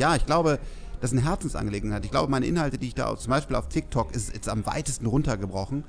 [0.00, 0.58] ja, ich glaube,
[1.00, 2.04] das ist eine Herzensangelegenheit.
[2.04, 5.06] Ich glaube, meine Inhalte, die ich da zum Beispiel auf TikTok ist jetzt am weitesten
[5.06, 5.84] runtergebrochen,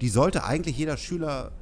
[0.00, 1.52] die sollte eigentlich jeder Schüler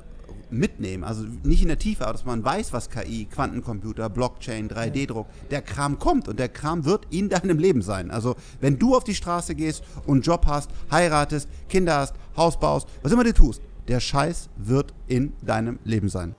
[0.51, 1.03] mitnehmen.
[1.03, 5.63] Also nicht in der Tiefe, aber dass man weiß, was KI, Quantencomputer, Blockchain, 3D-Druck, der
[5.63, 8.11] Kram kommt und der Kram wird in deinem Leben sein.
[8.11, 12.59] Also wenn du auf die Straße gehst und einen Job hast, heiratest, Kinder hast, Haus
[12.59, 16.35] baust, was immer du tust, der Scheiß wird in deinem Leben sein.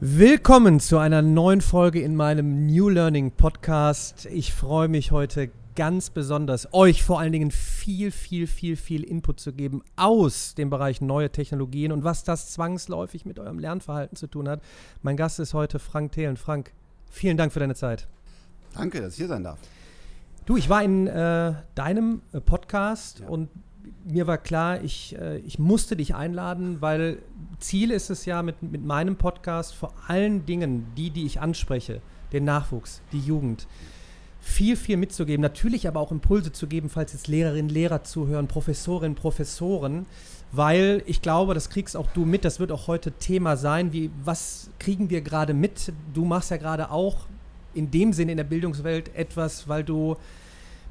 [0.00, 4.26] Willkommen zu einer neuen Folge in meinem New Learning Podcast.
[4.26, 9.40] Ich freue mich heute ganz besonders, euch vor allen Dingen viel, viel, viel, viel Input
[9.40, 14.28] zu geben aus dem Bereich neue Technologien und was das zwangsläufig mit eurem Lernverhalten zu
[14.28, 14.62] tun hat.
[15.02, 16.36] Mein Gast ist heute Frank Thelen.
[16.36, 16.70] Frank,
[17.10, 18.06] vielen Dank für deine Zeit.
[18.74, 19.58] Danke, dass ich hier sein darf.
[20.46, 23.26] Du, ich war in äh, deinem äh, Podcast ja.
[23.26, 23.48] und
[24.08, 27.18] mir war klar, ich, äh, ich musste dich einladen, weil
[27.58, 32.00] Ziel ist es ja mit, mit meinem Podcast vor allen Dingen, die, die ich anspreche,
[32.32, 33.66] den Nachwuchs, die Jugend,
[34.40, 35.42] viel, viel mitzugeben.
[35.42, 40.06] Natürlich aber auch Impulse zu geben, falls jetzt Lehrerinnen, Lehrer zuhören, Professorinnen, Professoren,
[40.52, 44.10] weil ich glaube, das kriegst auch du mit, das wird auch heute Thema sein, wie,
[44.24, 45.92] was kriegen wir gerade mit?
[46.14, 47.26] Du machst ja gerade auch
[47.74, 50.16] in dem Sinne in der Bildungswelt etwas, weil du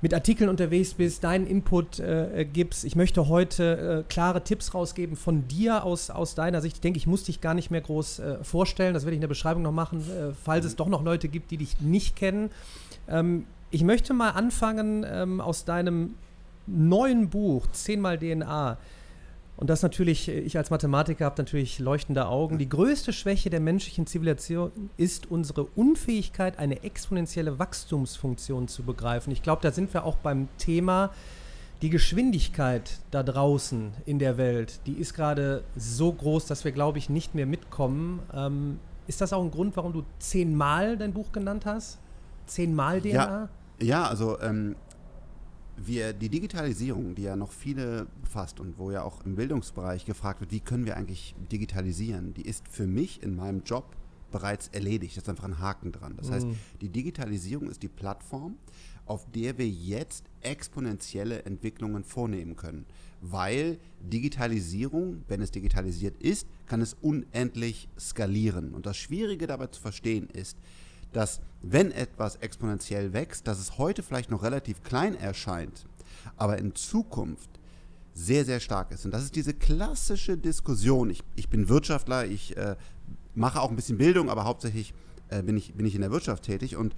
[0.01, 2.85] mit Artikeln unterwegs bist, deinen Input äh, gibst.
[2.85, 6.77] Ich möchte heute äh, klare Tipps rausgeben von dir aus, aus deiner Sicht.
[6.77, 8.93] Ich denke, ich muss dich gar nicht mehr groß äh, vorstellen.
[8.93, 11.51] Das werde ich in der Beschreibung noch machen, äh, falls es doch noch Leute gibt,
[11.51, 12.51] die dich nicht kennen.
[13.07, 16.13] Ähm, ich möchte mal anfangen ähm, aus deinem
[16.67, 18.77] neuen Buch 10 mal DNA.
[19.57, 22.57] Und das natürlich, äh, ich als Mathematiker habe natürlich leuchtende Augen.
[22.57, 29.31] Die größte Schwäche der menschlichen Zivilisation ist unsere Unfähigkeit, eine exponentielle Wachstumsfunktion zu begreifen.
[29.31, 31.11] Ich glaube, da sind wir auch beim Thema,
[31.81, 36.97] die Geschwindigkeit da draußen in der Welt, die ist gerade so groß, dass wir, glaube
[36.97, 38.19] ich, nicht mehr mitkommen.
[38.33, 41.99] Ähm, ist das auch ein Grund, warum du zehnmal dein Buch genannt hast?
[42.47, 43.11] Zehnmal DNA?
[43.11, 44.75] Ja, ja also ähm,
[45.77, 50.41] wir, die Digitalisierung, die ja noch viele befasst und wo ja auch im Bildungsbereich gefragt
[50.41, 53.95] wird, wie können wir eigentlich digitalisieren, die ist für mich in meinem Job
[54.31, 55.15] bereits erledigt.
[55.15, 56.15] Da ist einfach ein Haken dran.
[56.17, 56.33] Das mhm.
[56.33, 56.47] heißt,
[56.81, 58.55] die Digitalisierung ist die Plattform,
[59.05, 62.85] auf der wir jetzt exponentielle Entwicklungen vornehmen können.
[63.21, 68.73] Weil Digitalisierung, wenn es digitalisiert ist, kann es unendlich skalieren.
[68.73, 70.57] Und das Schwierige dabei zu verstehen ist,
[71.17, 75.87] dass wenn etwas exponentiell wächst, dass es heute vielleicht noch relativ klein erscheint,
[76.35, 77.49] aber in Zukunft
[78.13, 79.03] sehr, sehr stark ist.
[79.03, 81.09] Und das ist diese klassische Diskussion.
[81.09, 82.75] Ich, ich bin Wirtschaftler, ich äh,
[83.33, 84.93] mache auch ein bisschen Bildung, aber hauptsächlich
[85.29, 86.93] äh, bin, ich, bin ich in der Wirtschaft tätig und,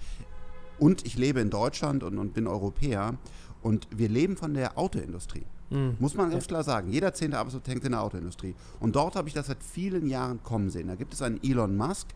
[0.78, 3.16] und ich lebe in Deutschland und, und bin Europäer
[3.62, 5.46] und wir leben von der Autoindustrie.
[5.70, 5.96] Mhm.
[5.98, 6.90] Muss man ganz klar sagen.
[6.92, 8.54] Jeder zehnte Arbeitsloser hängt in der Autoindustrie.
[8.80, 10.88] Und dort habe ich das seit vielen Jahren kommen sehen.
[10.88, 12.08] Da gibt es einen Elon Musk,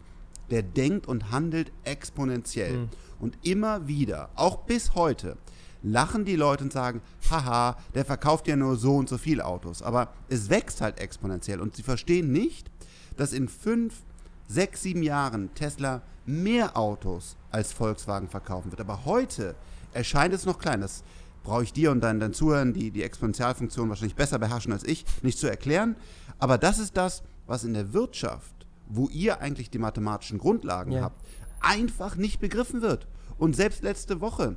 [0.50, 2.76] der denkt und handelt exponentiell.
[2.78, 2.88] Mhm.
[3.20, 5.36] Und immer wieder, auch bis heute,
[5.82, 7.00] lachen die Leute und sagen,
[7.30, 9.82] haha, der verkauft ja nur so und so viele Autos.
[9.82, 11.60] Aber es wächst halt exponentiell.
[11.60, 12.70] Und sie verstehen nicht,
[13.16, 14.02] dass in fünf,
[14.48, 18.80] sechs, sieben Jahren Tesla mehr Autos als Volkswagen verkaufen wird.
[18.80, 19.54] Aber heute
[19.92, 20.80] erscheint es noch klein.
[20.80, 21.04] Das
[21.44, 25.04] brauche ich dir und deinen, deinen Zuhörern, die die Exponentialfunktion wahrscheinlich besser beherrschen als ich,
[25.22, 25.96] nicht zu erklären.
[26.38, 31.02] Aber das ist das, was in der Wirtschaft wo ihr eigentlich die mathematischen Grundlagen ja.
[31.02, 31.24] habt,
[31.60, 33.06] einfach nicht begriffen wird.
[33.38, 34.56] Und selbst letzte Woche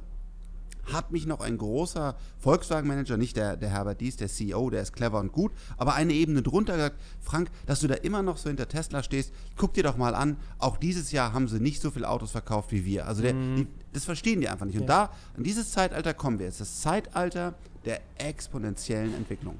[0.93, 4.93] hat mich noch ein großer Volkswagen-Manager, nicht der, der Herbert Dies, der CEO, der ist
[4.93, 8.49] clever und gut, aber eine Ebene drunter gesagt, Frank, dass du da immer noch so
[8.49, 11.91] hinter Tesla stehst, guck dir doch mal an, auch dieses Jahr haben sie nicht so
[11.91, 13.05] viele Autos verkauft wie wir.
[13.07, 13.55] Also der, mm.
[13.57, 14.77] die, das verstehen die einfach nicht.
[14.77, 15.07] Und ja.
[15.07, 17.55] da, in dieses Zeitalter kommen wir jetzt, das Zeitalter
[17.85, 19.55] der exponentiellen Entwicklung.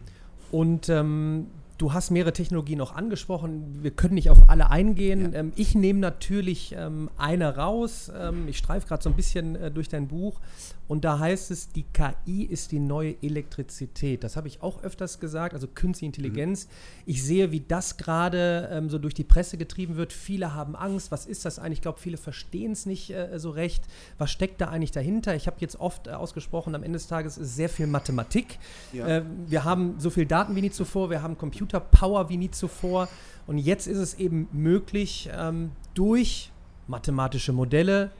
[0.52, 3.84] Und ähm, Du hast mehrere Technologien auch angesprochen.
[3.84, 5.34] Wir können nicht auf alle eingehen.
[5.34, 5.40] Ja.
[5.40, 8.12] Ähm, ich nehme natürlich ähm, eine raus.
[8.18, 10.40] Ähm, ich streife gerade so ein bisschen äh, durch dein Buch.
[10.88, 14.24] Und da heißt es, die KI ist die neue Elektrizität.
[14.24, 16.66] Das habe ich auch öfters gesagt, also künstliche Intelligenz.
[16.66, 16.72] Mhm.
[17.06, 20.14] Ich sehe, wie das gerade ähm, so durch die Presse getrieben wird.
[20.14, 21.12] Viele haben Angst.
[21.12, 21.80] Was ist das eigentlich?
[21.80, 23.84] Ich glaube, viele verstehen es nicht äh, so recht.
[24.18, 25.36] Was steckt da eigentlich dahinter?
[25.36, 28.58] Ich habe jetzt oft äh, ausgesprochen, am Ende des Tages ist sehr viel Mathematik.
[28.94, 29.08] Ja.
[29.08, 31.10] Äh, wir haben so viel Daten wie nie zuvor.
[31.10, 33.10] Wir haben Computerpower wie nie zuvor.
[33.46, 36.52] Und jetzt ist es eben möglich, ähm, durch
[36.88, 38.12] mathematische Modelle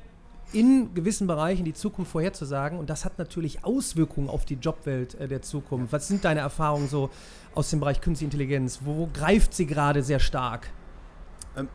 [0.54, 2.80] in gewissen Bereichen die Zukunft vorherzusagen.
[2.80, 5.92] Und das hat natürlich Auswirkungen auf die Jobwelt äh, der Zukunft.
[5.92, 7.10] Was sind deine Erfahrungen so
[7.54, 8.80] aus dem Bereich Künstliche Intelligenz?
[8.84, 10.70] Wo greift sie gerade sehr stark?
[11.56, 11.68] Ähm,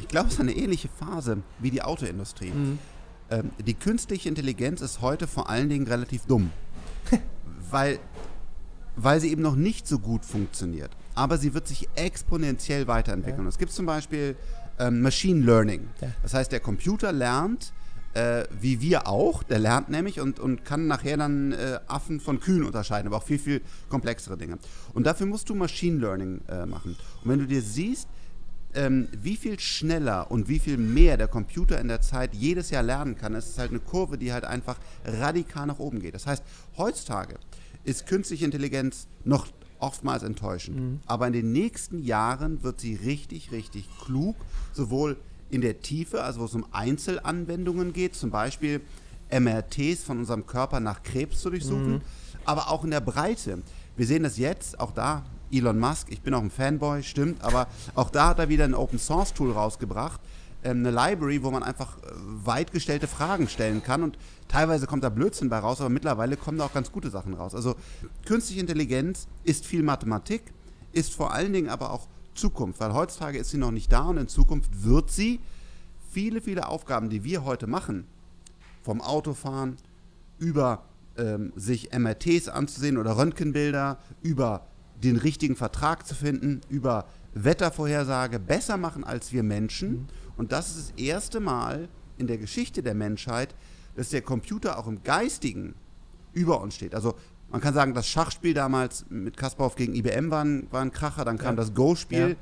[0.00, 2.50] ich glaube, es ist eine ähnliche Phase wie die Autoindustrie.
[2.50, 2.78] Mhm.
[3.30, 6.50] Ähm, die künstliche Intelligenz ist heute vor allen Dingen relativ dumm.
[7.70, 7.98] weil
[8.96, 10.90] weil sie eben noch nicht so gut funktioniert.
[11.14, 13.44] Aber sie wird sich exponentiell weiterentwickeln.
[13.44, 13.48] Ja.
[13.48, 14.36] Es gibt zum Beispiel
[14.78, 15.88] ähm, Machine Learning.
[16.00, 16.08] Ja.
[16.22, 17.72] Das heißt, der Computer lernt,
[18.16, 22.40] äh, wie wir auch, der lernt nämlich und, und kann nachher dann äh, Affen von
[22.40, 23.60] Kühen unterscheiden, aber auch viel, viel
[23.90, 24.58] komplexere Dinge.
[24.94, 26.96] Und dafür musst du Machine Learning äh, machen.
[27.22, 28.08] Und wenn du dir siehst,
[28.72, 32.82] ähm, wie viel schneller und wie viel mehr der Computer in der Zeit jedes Jahr
[32.82, 36.14] lernen kann, ist es halt eine Kurve, die halt einfach radikal nach oben geht.
[36.14, 36.42] Das heißt,
[36.78, 37.34] heutzutage
[37.84, 39.46] ist künstliche Intelligenz noch
[39.78, 40.80] oftmals enttäuschend.
[40.80, 41.00] Mhm.
[41.04, 44.36] Aber in den nächsten Jahren wird sie richtig, richtig klug,
[44.72, 45.18] sowohl
[45.50, 48.80] in der Tiefe, also wo es um Einzelanwendungen geht, zum Beispiel
[49.30, 52.00] MRTs von unserem Körper nach Krebs zu durchsuchen, mhm.
[52.44, 53.62] aber auch in der Breite.
[53.96, 57.68] Wir sehen das jetzt, auch da Elon Musk, ich bin auch ein Fanboy, stimmt, aber
[57.94, 60.20] auch da hat er wieder ein Open Source Tool rausgebracht,
[60.64, 62.10] ähm, eine Library, wo man einfach äh,
[62.44, 66.58] weit gestellte Fragen stellen kann und teilweise kommt da Blödsinn bei raus, aber mittlerweile kommen
[66.58, 67.54] da auch ganz gute Sachen raus.
[67.54, 67.76] Also
[68.24, 70.42] künstliche Intelligenz ist viel Mathematik,
[70.92, 74.18] ist vor allen Dingen aber auch Zukunft, weil heutzutage ist sie noch nicht da und
[74.18, 75.40] in Zukunft wird sie
[76.10, 78.06] viele, viele Aufgaben, die wir heute machen,
[78.82, 79.76] vom Autofahren
[80.38, 80.84] über
[81.16, 84.66] ähm, sich MRTs anzusehen oder Röntgenbilder, über
[85.02, 89.90] den richtigen Vertrag zu finden, über Wettervorhersage besser machen als wir Menschen.
[89.90, 90.06] Mhm.
[90.36, 93.54] Und das ist das erste Mal in der Geschichte der Menschheit,
[93.94, 95.74] dass der Computer auch im Geistigen
[96.32, 96.94] über uns steht.
[96.94, 97.14] Also
[97.50, 101.24] man kann sagen, das Schachspiel damals mit Kasparov gegen IBM war ein, war ein Kracher,
[101.24, 101.56] dann kam ja.
[101.56, 102.30] das Go-Spiel.
[102.30, 102.36] Ja.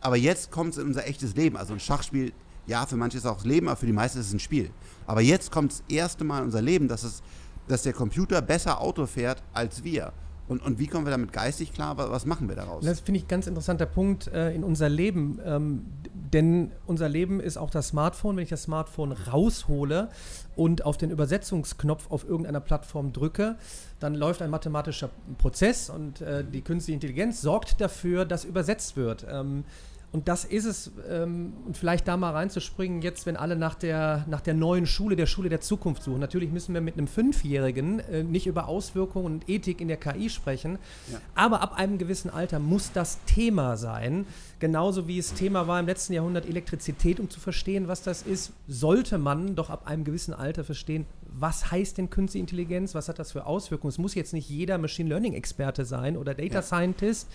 [0.00, 1.56] Aber jetzt kommt es in unser echtes Leben.
[1.56, 2.32] Also ein Schachspiel,
[2.66, 4.38] ja, für manche ist es auch das Leben, aber für die meisten ist es ein
[4.38, 4.70] Spiel.
[5.06, 7.22] Aber jetzt kommt das erste Mal in unser Leben, dass, es,
[7.68, 10.12] dass der Computer besser Auto fährt als wir.
[10.46, 11.96] Und, und wie kommen wir damit geistig klar?
[11.96, 12.84] Was machen wir daraus?
[12.84, 15.40] Das finde ich ein ganz interessanter Punkt äh, in unser Leben.
[15.42, 15.86] Ähm,
[16.32, 18.36] denn unser Leben ist auch das Smartphone.
[18.36, 20.08] Wenn ich das Smartphone raushole
[20.56, 23.56] und auf den Übersetzungsknopf auf irgendeiner Plattform drücke,
[24.00, 29.26] dann läuft ein mathematischer Prozess und äh, die künstliche Intelligenz sorgt dafür, dass übersetzt wird.
[29.30, 29.64] Ähm,
[30.14, 34.24] und das ist es, ähm, und vielleicht da mal reinzuspringen, jetzt, wenn alle nach der,
[34.28, 36.20] nach der neuen Schule, der Schule der Zukunft suchen.
[36.20, 40.30] Natürlich müssen wir mit einem Fünfjährigen äh, nicht über Auswirkungen und Ethik in der KI
[40.30, 40.78] sprechen,
[41.10, 41.18] ja.
[41.34, 44.24] aber ab einem gewissen Alter muss das Thema sein.
[44.60, 48.52] Genauso wie es Thema war im letzten Jahrhundert Elektrizität, um zu verstehen, was das ist,
[48.68, 53.18] sollte man doch ab einem gewissen Alter verstehen, was heißt denn künstliche Intelligenz, was hat
[53.18, 53.90] das für Auswirkungen.
[53.90, 56.62] Es muss jetzt nicht jeder Machine Learning-Experte sein oder Data ja.
[56.62, 57.28] Scientist.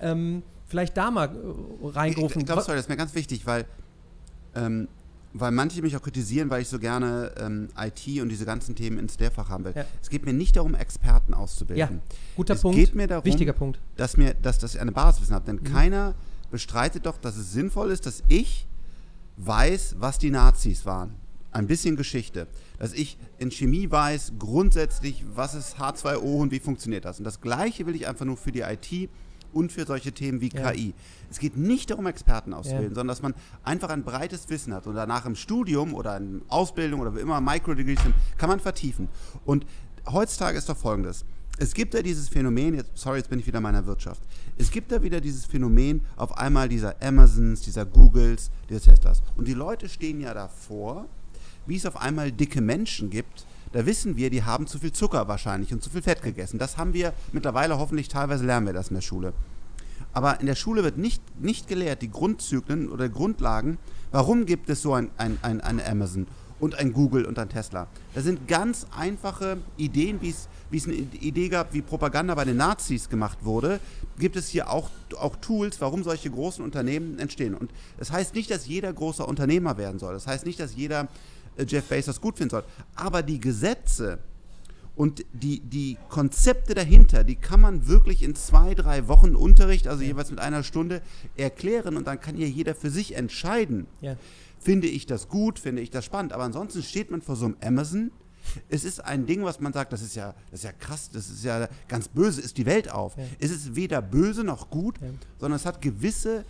[0.00, 2.40] Ähm, vielleicht da mal äh, reingerufen.
[2.40, 3.64] Ich, ich glaube, das ist mir ganz wichtig, weil,
[4.56, 4.88] ähm,
[5.32, 8.98] weil manche mich auch kritisieren, weil ich so gerne ähm, IT und diese ganzen Themen
[8.98, 9.72] ins Lehrfach haben will.
[9.76, 9.84] Ja.
[10.02, 11.78] Es geht mir nicht darum, Experten auszubilden.
[11.78, 12.02] Ja,
[12.36, 12.76] guter es Punkt.
[12.76, 13.78] Es geht mir darum, Wichtiger Punkt.
[13.96, 15.46] Dass, mir, dass, dass ich eine Basiswissen habe.
[15.46, 15.64] Denn mhm.
[15.64, 16.14] keiner
[16.50, 18.66] bestreitet doch, dass es sinnvoll ist, dass ich
[19.36, 21.14] weiß, was die Nazis waren.
[21.52, 22.48] Ein bisschen Geschichte.
[22.78, 27.18] Dass ich in Chemie weiß, grundsätzlich, was ist H2O und wie funktioniert das.
[27.18, 29.10] Und das Gleiche will ich einfach nur für die IT
[29.54, 30.72] und für solche Themen wie ja.
[30.72, 30.94] KI.
[31.30, 32.94] Es geht nicht darum, Experten auszubilden, ja.
[32.94, 37.00] sondern dass man einfach ein breites Wissen hat und danach im Studium oder in Ausbildung
[37.00, 39.08] oder wie immer Microdegrees sind, kann man vertiefen.
[39.44, 39.64] Und
[40.10, 41.24] heutzutage ist doch folgendes.
[41.56, 44.20] Es gibt ja dieses Phänomen, jetzt, sorry, jetzt bin ich wieder in meiner Wirtschaft.
[44.58, 49.22] Es gibt da wieder dieses Phänomen auf einmal dieser Amazons, dieser Googles, dieser Teslas.
[49.36, 51.06] Und die Leute stehen ja davor,
[51.66, 55.26] wie es auf einmal dicke Menschen gibt, da wissen wir, die haben zu viel Zucker
[55.26, 56.58] wahrscheinlich und zu viel Fett gegessen.
[56.58, 59.32] Das haben wir mittlerweile hoffentlich, teilweise lernen wir das in der Schule.
[60.12, 63.78] Aber in der Schule wird nicht, nicht gelehrt, die Grundzyklen oder Grundlagen,
[64.12, 66.28] warum gibt es so ein, ein, ein, ein Amazon
[66.60, 67.88] und ein Google und ein Tesla.
[68.14, 73.08] Das sind ganz einfache Ideen, wie es eine Idee gab, wie Propaganda bei den Nazis
[73.08, 73.80] gemacht wurde,
[74.18, 74.88] gibt es hier auch,
[75.18, 77.54] auch Tools, warum solche großen Unternehmen entstehen.
[77.54, 80.14] Und das heißt nicht, dass jeder großer Unternehmer werden soll.
[80.14, 81.08] Das heißt nicht, dass jeder
[81.66, 82.64] Jeff Bezos gut finden soll.
[82.94, 84.18] Aber die Gesetze
[84.96, 90.02] und die, die Konzepte dahinter, die kann man wirklich in zwei, drei Wochen Unterricht, also
[90.02, 90.08] ja.
[90.08, 91.02] jeweils mit einer Stunde,
[91.36, 93.86] erklären und dann kann hier jeder für sich entscheiden.
[94.00, 94.16] Ja.
[94.60, 96.32] Finde ich das gut, finde ich das spannend.
[96.32, 98.12] Aber ansonsten steht man vor so einem Amazon.
[98.68, 101.28] Es ist ein Ding, was man sagt, das ist ja, das ist ja krass, das
[101.28, 103.16] ist ja ganz böse, ist die Welt auf.
[103.16, 103.24] Ja.
[103.40, 104.98] Es ist weder böse noch gut,
[105.38, 106.44] sondern es hat gewisse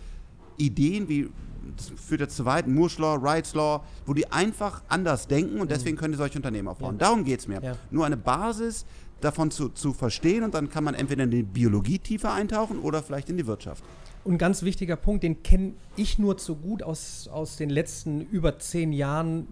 [0.57, 1.29] Ideen wie
[1.75, 5.71] das führt jetzt zu weit, Moore's Law, Wright's Law, wo die einfach anders denken und
[5.71, 5.99] deswegen mhm.
[5.99, 6.97] können die solche Unternehmen aufbauen.
[6.97, 7.61] Darum geht es mir.
[7.61, 7.75] Ja.
[7.91, 8.85] Nur eine Basis
[9.21, 13.01] davon zu, zu verstehen und dann kann man entweder in die Biologie tiefer eintauchen oder
[13.01, 13.83] vielleicht in die Wirtschaft.
[14.25, 18.57] Und ganz wichtiger Punkt, den kenne ich nur zu gut aus, aus den letzten über
[18.57, 19.45] zehn Jahren,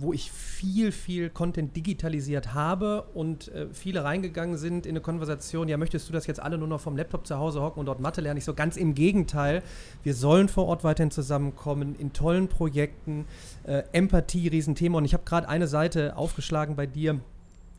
[0.00, 5.68] wo ich viel, viel Content digitalisiert habe und äh, viele reingegangen sind in eine Konversation,
[5.68, 8.00] ja, möchtest du das jetzt alle nur noch vom Laptop zu Hause hocken und dort
[8.00, 8.38] Mathe lernen?
[8.38, 9.62] Ich so ganz im Gegenteil.
[10.02, 13.26] Wir sollen vor Ort weiterhin zusammenkommen, in tollen Projekten.
[13.62, 14.98] Äh, Empathie, Riesenthema.
[14.98, 17.20] Und ich habe gerade eine Seite aufgeschlagen bei dir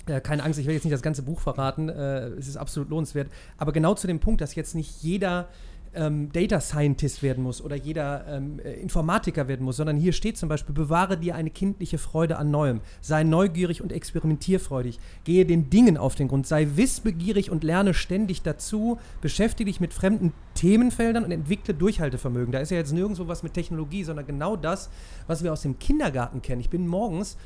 [0.07, 1.89] Äh, keine Angst, ich will jetzt nicht das ganze Buch verraten.
[1.89, 3.29] Äh, es ist absolut lohnenswert.
[3.57, 5.49] Aber genau zu dem Punkt, dass jetzt nicht jeder
[5.97, 10.37] ähm, Data Scientist werden muss oder jeder ähm, äh, Informatiker werden muss, sondern hier steht
[10.37, 15.69] zum Beispiel, bewahre dir eine kindliche Freude an Neuem, sei neugierig und experimentierfreudig, gehe den
[15.69, 21.23] Dingen auf den Grund, sei wissbegierig und lerne ständig dazu, beschäftige dich mit fremden Themenfeldern
[21.23, 22.51] und entwickle Durchhaltevermögen.
[22.51, 24.89] Da ist ja jetzt nirgendwo was mit Technologie, sondern genau das,
[25.27, 26.59] was wir aus dem Kindergarten kennen.
[26.59, 27.37] Ich bin morgens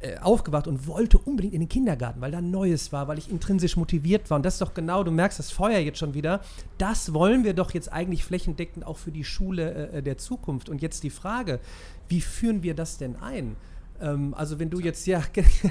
[0.00, 3.76] äh, aufgewacht und wollte unbedingt in den Kindergarten, weil da Neues war, weil ich intrinsisch
[3.76, 4.36] motiviert war.
[4.36, 6.40] Und das ist doch genau, du merkst das Feuer jetzt schon wieder.
[6.76, 10.68] Das wollen wir doch jetzt eigentlich flächendeckend auch für die Schule äh, der Zukunft.
[10.68, 11.60] Und jetzt die Frage,
[12.08, 13.54] wie führen wir das denn ein?
[14.00, 15.22] Ähm, also wenn du jetzt ja,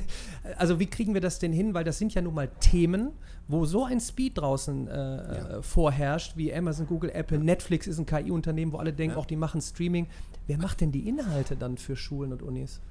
[0.58, 1.74] also wie kriegen wir das denn hin?
[1.74, 3.12] Weil das sind ja nun mal Themen,
[3.48, 5.62] wo so ein Speed draußen äh, ja.
[5.62, 9.22] vorherrscht, wie Amazon, Google, Apple, Netflix ist ein KI-Unternehmen, wo alle denken, ja.
[9.22, 10.08] auch die machen Streaming.
[10.48, 12.82] Wer macht denn die Inhalte dann für Schulen und Unis?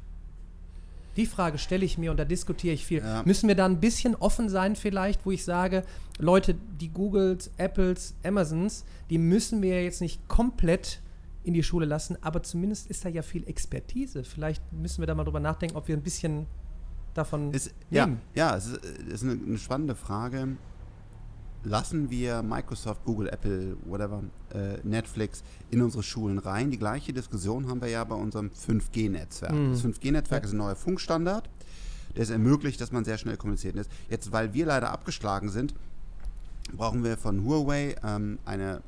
[1.16, 2.98] Die Frage stelle ich mir und da diskutiere ich viel.
[2.98, 3.22] Ja.
[3.24, 5.84] Müssen wir da ein bisschen offen sein vielleicht, wo ich sage,
[6.18, 11.00] Leute, die Googles, Apples, Amazons, die müssen wir jetzt nicht komplett
[11.44, 14.24] in die Schule lassen, aber zumindest ist da ja viel Expertise.
[14.24, 16.46] Vielleicht müssen wir da mal drüber nachdenken, ob wir ein bisschen
[17.12, 18.20] davon ist, nehmen.
[18.34, 20.56] Ja, ja, es ist, ist eine, eine spannende Frage
[21.64, 24.22] lassen wir Microsoft, Google, Apple, whatever,
[24.52, 26.70] äh, Netflix in unsere Schulen rein.
[26.70, 29.52] Die gleiche Diskussion haben wir ja bei unserem 5G-Netzwerk.
[29.52, 29.72] Mhm.
[29.72, 30.46] Das 5G-Netzwerk ja.
[30.46, 31.48] ist ein neuer Funkstandard,
[32.14, 33.90] der es ermöglicht, dass man sehr schnell kommuniziert ist.
[34.08, 35.74] Jetzt, weil wir leider abgeschlagen sind,
[36.72, 38.82] brauchen wir von Huawei ähm, eine,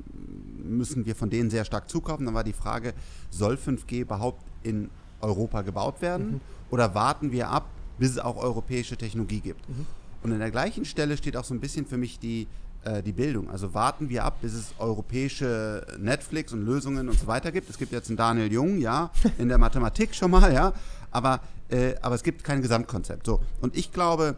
[0.63, 2.25] müssen wir von denen sehr stark zukaufen.
[2.25, 2.93] Dann war die Frage,
[3.29, 4.89] soll 5G überhaupt in
[5.21, 6.41] Europa gebaut werden mhm.
[6.69, 7.67] oder warten wir ab,
[7.97, 9.67] bis es auch europäische Technologie gibt?
[9.69, 9.85] Mhm.
[10.23, 12.47] Und an der gleichen Stelle steht auch so ein bisschen für mich die,
[12.83, 13.49] äh, die Bildung.
[13.49, 17.69] Also warten wir ab, bis es europäische Netflix und Lösungen und so weiter gibt.
[17.69, 20.73] Es gibt jetzt einen Daniel Jung, ja, in der Mathematik schon mal, ja,
[21.11, 23.25] aber, äh, aber es gibt kein Gesamtkonzept.
[23.25, 23.39] So.
[23.61, 24.35] Und ich glaube,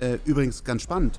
[0.00, 1.18] äh, übrigens ganz spannend,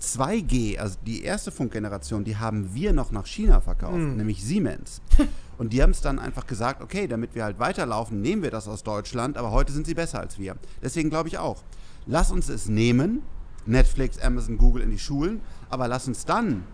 [0.00, 4.16] 2G, also die erste Funkgeneration, die haben wir noch nach China verkauft, mm.
[4.16, 5.00] nämlich Siemens.
[5.58, 8.66] Und die haben es dann einfach gesagt, okay, damit wir halt weiterlaufen, nehmen wir das
[8.66, 10.56] aus Deutschland, aber heute sind sie besser als wir.
[10.82, 11.62] Deswegen glaube ich auch,
[12.06, 13.22] lass uns es nehmen,
[13.66, 16.64] Netflix, Amazon, Google in die Schulen, aber lass uns dann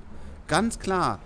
[0.49, 1.21] ganz klar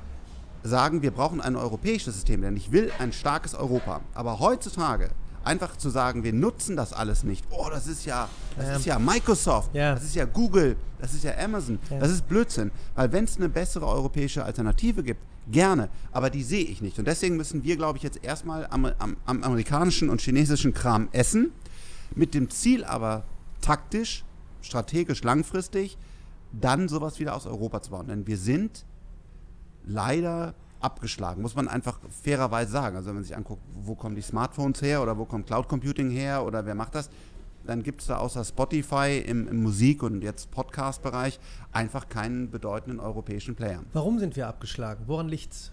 [0.65, 4.01] sagen, wir brauchen ein europäisches System, denn ich will ein starkes Europa.
[4.15, 5.11] Aber heutzutage
[5.45, 7.45] einfach zu sagen, wir nutzen das alles nicht.
[7.51, 8.77] Oh, das ist ja, das ja.
[8.77, 9.95] ist ja Microsoft, ja.
[9.95, 11.79] das ist ja Google, das ist ja Amazon.
[11.91, 11.99] Ja.
[11.99, 12.71] Das ist Blödsinn.
[12.95, 15.21] Weil wenn es eine bessere europäische Alternative gibt,
[15.51, 15.89] gerne.
[16.13, 16.99] Aber die sehe ich nicht.
[16.99, 21.09] Und deswegen müssen wir, glaube ich, jetzt erstmal am, am, am amerikanischen und chinesischen Kram
[21.13, 21.53] essen.
[22.15, 23.25] Mit dem Ziel aber
[23.61, 24.25] taktisch,
[24.63, 25.99] strategisch, langfristig,
[26.53, 28.07] dann sowas wieder aus Europa zu bauen.
[28.07, 28.85] Denn wir sind
[29.85, 32.97] leider abgeschlagen, muss man einfach fairerweise sagen.
[32.97, 36.11] Also wenn man sich anguckt, wo kommen die Smartphones her oder wo kommt Cloud Computing
[36.11, 37.11] her oder wer macht das,
[37.67, 41.41] dann gibt es da außer Spotify im, im Musik- und jetzt Podcast-Bereich
[41.73, 43.83] einfach keinen bedeutenden europäischen Player.
[43.93, 45.05] Warum sind wir abgeschlagen?
[45.07, 45.73] Woran liegt's?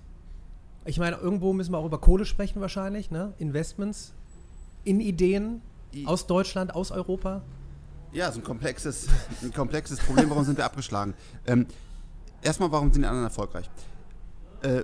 [0.86, 3.34] Ich meine, irgendwo müssen wir auch über Kohle sprechen wahrscheinlich, ne?
[3.38, 4.14] Investments
[4.84, 5.62] in Ideen
[6.06, 7.42] aus Deutschland, aus Europa.
[8.14, 9.08] Ja, es ist ein komplexes,
[9.44, 10.30] ein komplexes Problem.
[10.30, 11.14] Warum sind wir abgeschlagen?
[11.46, 11.68] Ähm,
[12.42, 13.70] erstmal, warum sind die anderen erfolgreich?
[14.64, 14.84] Äh,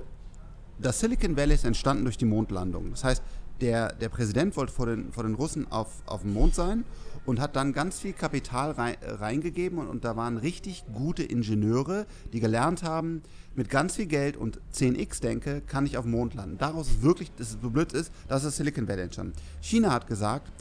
[0.79, 2.91] das Silicon Valley ist entstanden durch die Mondlandung.
[2.91, 3.23] Das heißt,
[3.61, 6.83] der, der Präsident wollte vor den, vor den Russen auf, auf dem Mond sein
[7.25, 12.05] und hat dann ganz viel Kapital rein, reingegeben und, und, da waren richtig gute Ingenieure,
[12.33, 13.23] die gelernt haben,
[13.55, 16.57] mit ganz viel Geld und 10x denke, kann ich auf dem Mond landen.
[16.59, 19.33] Daraus ist wirklich, dass es so blöd ist, dass das Silicon Valley entstanden.
[19.61, 20.51] China hat gesagt,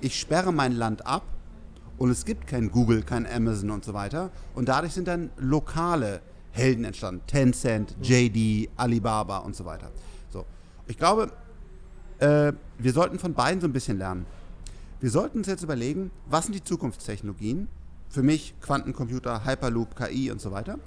[0.00, 1.22] ich sperre mein Land ab
[1.96, 4.30] und es gibt kein Google, kein Amazon und so weiter.
[4.54, 6.20] Und dadurch sind dann lokale
[6.54, 7.20] Helden entstanden.
[7.26, 9.90] Tencent, JD, Alibaba und so weiter.
[10.30, 10.44] So.
[10.86, 11.32] Ich glaube,
[12.20, 14.24] äh, wir sollten von beiden so ein bisschen lernen.
[15.00, 17.68] Wir sollten uns jetzt überlegen, was sind die Zukunftstechnologien?
[18.08, 20.78] Für mich Quantencomputer, Hyperloop, KI und so weiter.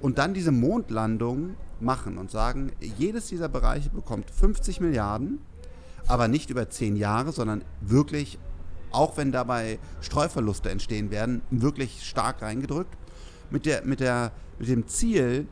[0.00, 5.38] Und dann diese Mondlandung machen und sagen, jedes dieser Bereiche bekommt 50 Milliarden,
[6.06, 8.38] aber nicht über 10 Jahre, sondern wirklich
[8.92, 12.96] auch wenn dabei Streuverluste entstehen werden, wirklich stark reingedrückt.
[13.50, 15.46] Mit, der, mit, der, mit dem Ziel,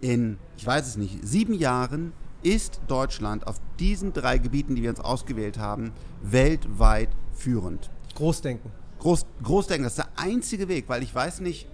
[0.00, 2.12] in, ich weiß es nicht, sieben Jahren
[2.42, 7.90] ist Deutschland auf diesen drei Gebieten, die wir uns ausgewählt haben, weltweit führend.
[8.14, 8.70] Großdenken.
[9.00, 11.68] Groß, Großdenken, das ist der einzige Weg, weil ich weiß nicht,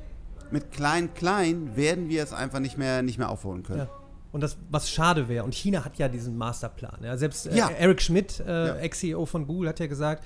[0.51, 3.81] mit klein, klein werden wir es einfach nicht mehr, nicht mehr aufholen können.
[3.81, 3.91] Ja.
[4.33, 6.99] Und das, was schade wäre, und China hat ja diesen Masterplan.
[7.03, 7.69] Ja, selbst äh, ja.
[7.69, 8.79] Eric Schmidt, äh.
[8.81, 10.25] Ex-CEO von Google, hat ja gesagt,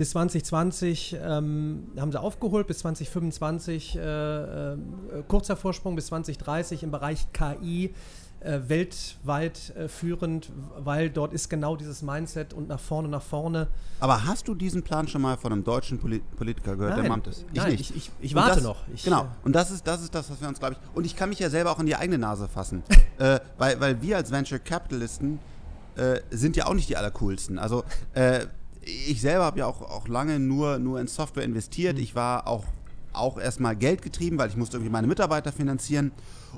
[0.00, 4.78] bis 2020 ähm, haben sie aufgeholt, bis 2025 äh, äh,
[5.28, 7.94] kurzer Vorsprung, bis 2030 im Bereich KI
[8.40, 13.68] äh, weltweit äh, führend, weil dort ist genau dieses Mindset und nach vorne, nach vorne.
[13.98, 17.30] Aber hast du diesen Plan schon mal von einem deutschen Polit Politiker gehört, nein, der
[17.30, 17.44] ist?
[17.52, 17.90] Ich nein, nicht.
[17.90, 18.78] Ich, ich, ich warte das, noch.
[18.94, 19.28] Ich, genau.
[19.44, 21.40] Und das ist, das ist das, was wir uns, glaube ich, und ich kann mich
[21.40, 22.84] ja selber auch in die eigene Nase fassen.
[23.18, 25.40] äh, weil, weil wir als Venture Capitalisten
[25.96, 27.58] äh, sind ja auch nicht die allercoolsten.
[27.58, 28.46] Also äh,
[29.08, 31.96] ich selber habe ja auch, auch lange nur, nur in Software investiert.
[31.96, 32.02] Mhm.
[32.02, 32.64] Ich war auch,
[33.12, 36.12] auch erstmal Geld getrieben, weil ich musste irgendwie meine Mitarbeiter finanzieren.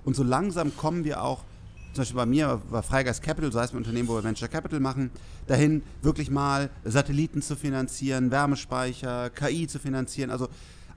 [0.05, 1.45] Und so langsam kommen wir auch
[1.93, 4.81] zum Beispiel bei mir war Freigeist Capital, so heißt ein Unternehmen, wo wir Venture Capital
[4.81, 5.11] machen,
[5.47, 10.31] dahin wirklich mal Satelliten zu finanzieren, Wärmespeicher, KI zu finanzieren.
[10.31, 10.49] Also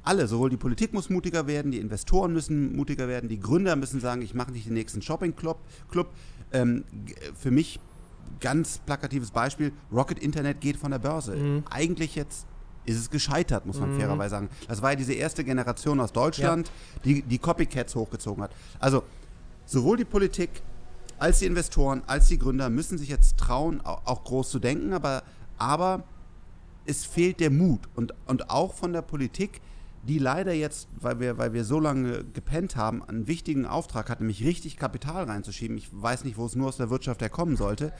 [0.03, 3.99] alle, sowohl die Politik muss mutiger werden, die Investoren müssen mutiger werden, die Gründer müssen
[3.99, 5.57] sagen, ich mache nicht den nächsten Shopping-Club.
[5.91, 6.13] Club.
[6.53, 6.85] Ähm,
[7.37, 7.79] für mich
[8.39, 11.35] ganz plakatives Beispiel, Rocket Internet geht von der Börse.
[11.35, 11.63] Mhm.
[11.69, 12.45] Eigentlich jetzt
[12.85, 13.99] ist es gescheitert, muss man mhm.
[13.99, 14.49] fairerweise sagen.
[14.67, 17.01] Das war ja diese erste Generation aus Deutschland, ja.
[17.03, 18.51] die die Copycats hochgezogen hat.
[18.79, 19.03] Also
[19.65, 20.49] sowohl die Politik
[21.17, 25.23] als die Investoren, als die Gründer müssen sich jetzt trauen, auch groß zu denken, aber,
[25.57, 26.03] aber
[26.85, 29.61] es fehlt der Mut und, und auch von der Politik,
[30.07, 34.19] die leider jetzt, weil wir, weil wir so lange gepennt haben, einen wichtigen Auftrag hat,
[34.19, 35.77] nämlich richtig Kapital reinzuschieben.
[35.77, 37.91] Ich weiß nicht, wo es nur aus der Wirtschaft herkommen sollte.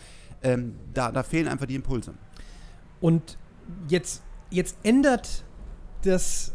[0.44, 2.14] Ähm, da, da fehlen einfach die Impulse.
[3.02, 3.38] Und
[3.88, 4.22] jetzt,
[4.52, 5.44] jetzt ändert
[6.04, 6.54] das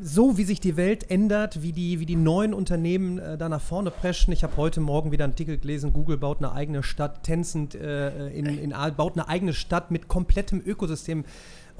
[0.00, 3.60] so wie sich die Welt ändert, wie die, wie die neuen Unternehmen äh, da nach
[3.60, 4.32] vorne preschen.
[4.32, 8.28] Ich habe heute Morgen wieder einen Artikel gelesen, Google baut eine eigene Stadt, Tencent äh,
[8.30, 11.24] in, in, baut eine eigene Stadt mit komplettem Ökosystem.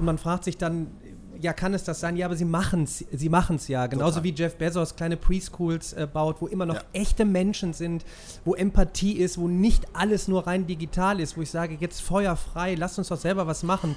[0.00, 0.87] Und man fragt sich dann,
[1.42, 2.16] ja, kann es das sein?
[2.16, 3.87] Ja, aber sie machen es sie machen's ja.
[3.87, 4.25] Genauso Total.
[4.25, 6.83] wie Jeff Bezos kleine Preschools äh, baut, wo immer noch ja.
[6.95, 8.07] echte Menschen sind,
[8.47, 12.76] wo Empathie ist, wo nicht alles nur rein digital ist, wo ich sage, jetzt feuerfrei,
[12.76, 13.95] lass uns doch selber was machen.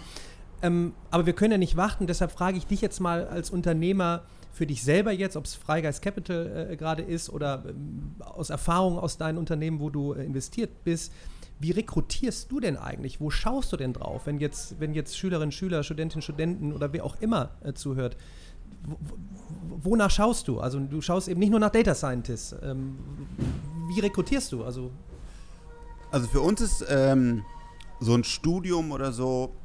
[0.61, 4.23] Ähm, aber wir können ja nicht warten, deshalb frage ich dich jetzt mal als Unternehmer
[4.51, 8.99] für dich selber jetzt, ob es Freigeist Capital äh, gerade ist oder ähm, aus Erfahrung
[8.99, 11.13] aus deinen Unternehmen, wo du äh, investiert bist.
[11.59, 13.21] Wie rekrutierst du denn eigentlich?
[13.21, 17.05] Wo schaust du denn drauf, wenn jetzt, wenn jetzt Schülerinnen, Schüler, Studentinnen, Studenten oder wer
[17.05, 18.17] auch immer äh, zuhört?
[19.81, 20.59] wonach schaust du?
[20.59, 22.53] Also du schaust eben nicht nur nach Data Scientists.
[22.61, 22.97] Ähm,
[23.87, 24.65] wie rekrutierst du?
[24.65, 24.91] Also,
[26.11, 27.45] also für uns ist ähm,
[28.01, 29.55] so ein Studium oder so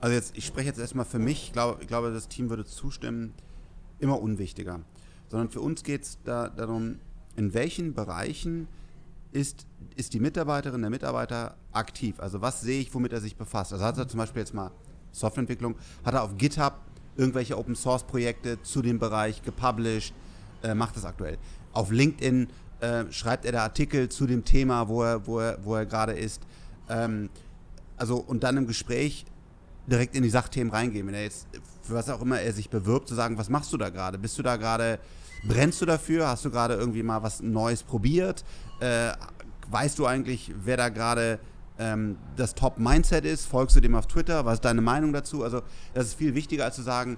[0.00, 3.34] also jetzt, ich spreche jetzt erstmal für mich, ich glaube, glaube, das Team würde zustimmen,
[3.98, 4.80] immer unwichtiger.
[5.28, 7.00] Sondern für uns geht es da, darum,
[7.36, 8.68] in welchen Bereichen
[9.32, 12.20] ist, ist die Mitarbeiterin, der Mitarbeiter aktiv?
[12.20, 13.72] Also was sehe ich, womit er sich befasst?
[13.72, 14.70] Also hat er zum Beispiel jetzt mal
[15.12, 16.74] Softwareentwicklung, hat er auf GitHub
[17.16, 20.14] irgendwelche Open Source Projekte zu dem Bereich gepublished,
[20.62, 21.36] äh, macht das aktuell.
[21.72, 22.48] Auf LinkedIn
[22.80, 26.12] äh, schreibt er da Artikel zu dem Thema, wo er, wo er, wo er gerade
[26.12, 26.40] ist.
[26.88, 27.28] Ähm,
[27.96, 29.26] also und dann im Gespräch
[29.88, 31.06] direkt in die Sachthemen reingehen.
[31.06, 31.48] Wenn er jetzt,
[31.88, 34.18] für was auch immer er sich bewirbt, zu sagen, was machst du da gerade?
[34.18, 34.98] Bist du da gerade,
[35.44, 36.28] brennst du dafür?
[36.28, 38.44] Hast du gerade irgendwie mal was Neues probiert?
[38.80, 39.12] Äh,
[39.70, 41.40] weißt du eigentlich, wer da gerade
[41.78, 43.46] ähm, das Top-Mindset ist?
[43.46, 44.44] Folgst du dem auf Twitter?
[44.44, 45.42] Was ist deine Meinung dazu?
[45.42, 45.62] Also,
[45.94, 47.16] das ist viel wichtiger, als zu sagen,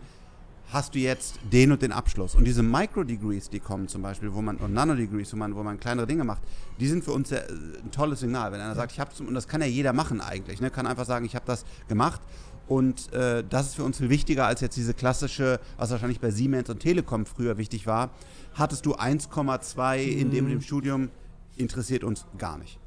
[0.72, 2.34] hast du jetzt den und den Abschluss.
[2.34, 5.80] Und diese Micro-Degrees, die kommen zum Beispiel, wo man, und Nano-Degrees, wo man, wo man
[5.80, 6.42] kleinere Dinge macht,
[6.78, 7.42] die sind für uns äh,
[7.82, 8.52] ein tolles Signal.
[8.52, 10.70] Wenn einer sagt, ich habe und das kann ja jeder machen eigentlich, ne?
[10.70, 12.20] kann einfach sagen, ich habe das gemacht.
[12.70, 16.30] Und äh, das ist für uns viel wichtiger als jetzt diese klassische, was wahrscheinlich bei
[16.30, 18.10] Siemens und Telekom früher wichtig war.
[18.54, 20.60] Hattest du 1,2 in dem, dem mhm.
[20.60, 21.08] Studium,
[21.56, 22.78] interessiert uns gar nicht.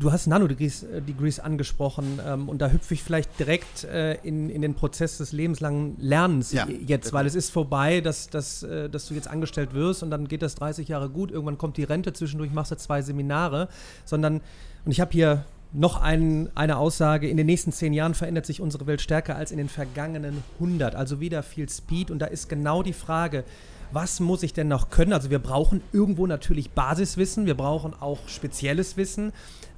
[0.00, 4.50] Du hast Nanodegrees äh, Degrees angesprochen ähm, und da hüpfe ich vielleicht direkt äh, in,
[4.50, 8.90] in den Prozess des lebenslangen Lernens ja, jetzt, weil es ist vorbei, dass, dass, äh,
[8.90, 11.84] dass du jetzt angestellt wirst und dann geht das 30 Jahre gut, irgendwann kommt die
[11.84, 13.68] Rente, zwischendurch machst du zwei Seminare,
[14.04, 14.40] sondern,
[14.84, 18.60] und ich habe hier noch ein, eine Aussage, in den nächsten zehn Jahren verändert sich
[18.60, 22.48] unsere Welt stärker als in den vergangenen 100, also wieder viel Speed und da ist
[22.48, 23.44] genau die Frage,
[23.90, 25.12] was muss ich denn noch können?
[25.12, 29.32] Also wir brauchen irgendwo natürlich Basiswissen, wir brauchen auch spezielles Wissen,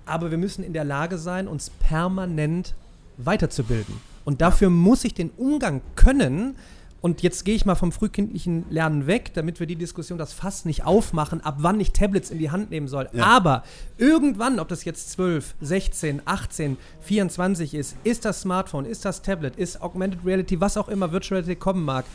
[0.06, 2.74] aber wir müssen in der Lage sein, uns permanent
[3.16, 3.94] weiterzubilden.
[4.24, 6.56] Und dafür muss ich den Umgang können.
[7.04, 10.64] Und jetzt gehe ich mal vom frühkindlichen Lernen weg, damit wir die Diskussion das fast
[10.64, 13.10] nicht aufmachen, ab wann ich Tablets in die Hand nehmen soll.
[13.12, 13.26] Ja.
[13.26, 13.62] Aber
[13.98, 19.56] irgendwann, ob das jetzt 12, 16, 18, 24 ist, ist das Smartphone, ist das Tablet,
[19.56, 22.06] ist Augmented Reality, was auch immer Virtual Reality kommen mag,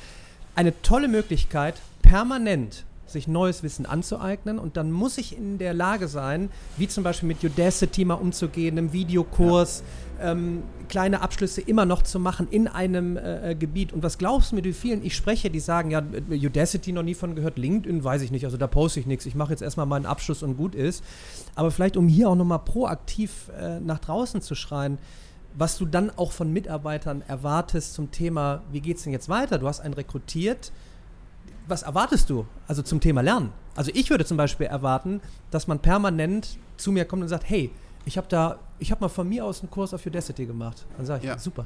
[0.56, 6.08] eine tolle Möglichkeit, permanent sich neues Wissen anzueignen und dann muss ich in der Lage
[6.08, 9.86] sein, wie zum Beispiel mit Udacity mal umzugehen, einem Videokurs, ja.
[10.22, 13.94] Ähm, kleine Abschlüsse immer noch zu machen in einem äh, äh, Gebiet.
[13.94, 17.14] Und was glaubst du mir, wie vielen ich spreche, die sagen, ja, Udacity noch nie
[17.16, 19.86] von gehört, LinkedIn weiß ich nicht, also da poste ich nichts, ich mache jetzt erstmal
[19.86, 21.04] meinen Abschluss und gut ist.
[21.56, 24.98] Aber vielleicht, um hier auch nochmal proaktiv äh, nach draußen zu schreien,
[25.56, 29.58] was du dann auch von Mitarbeitern erwartest zum Thema, wie geht es denn jetzt weiter?
[29.58, 30.72] Du hast einen rekrutiert,
[31.68, 32.46] was erwartest du?
[32.68, 33.52] Also zum Thema Lernen.
[33.76, 37.72] Also ich würde zum Beispiel erwarten, dass man permanent zu mir kommt und sagt, hey,
[38.06, 40.86] ich habe da, ich habe mal von mir aus einen Kurs auf Udacity gemacht.
[40.98, 41.38] Dann sage ich, ja.
[41.38, 41.66] super.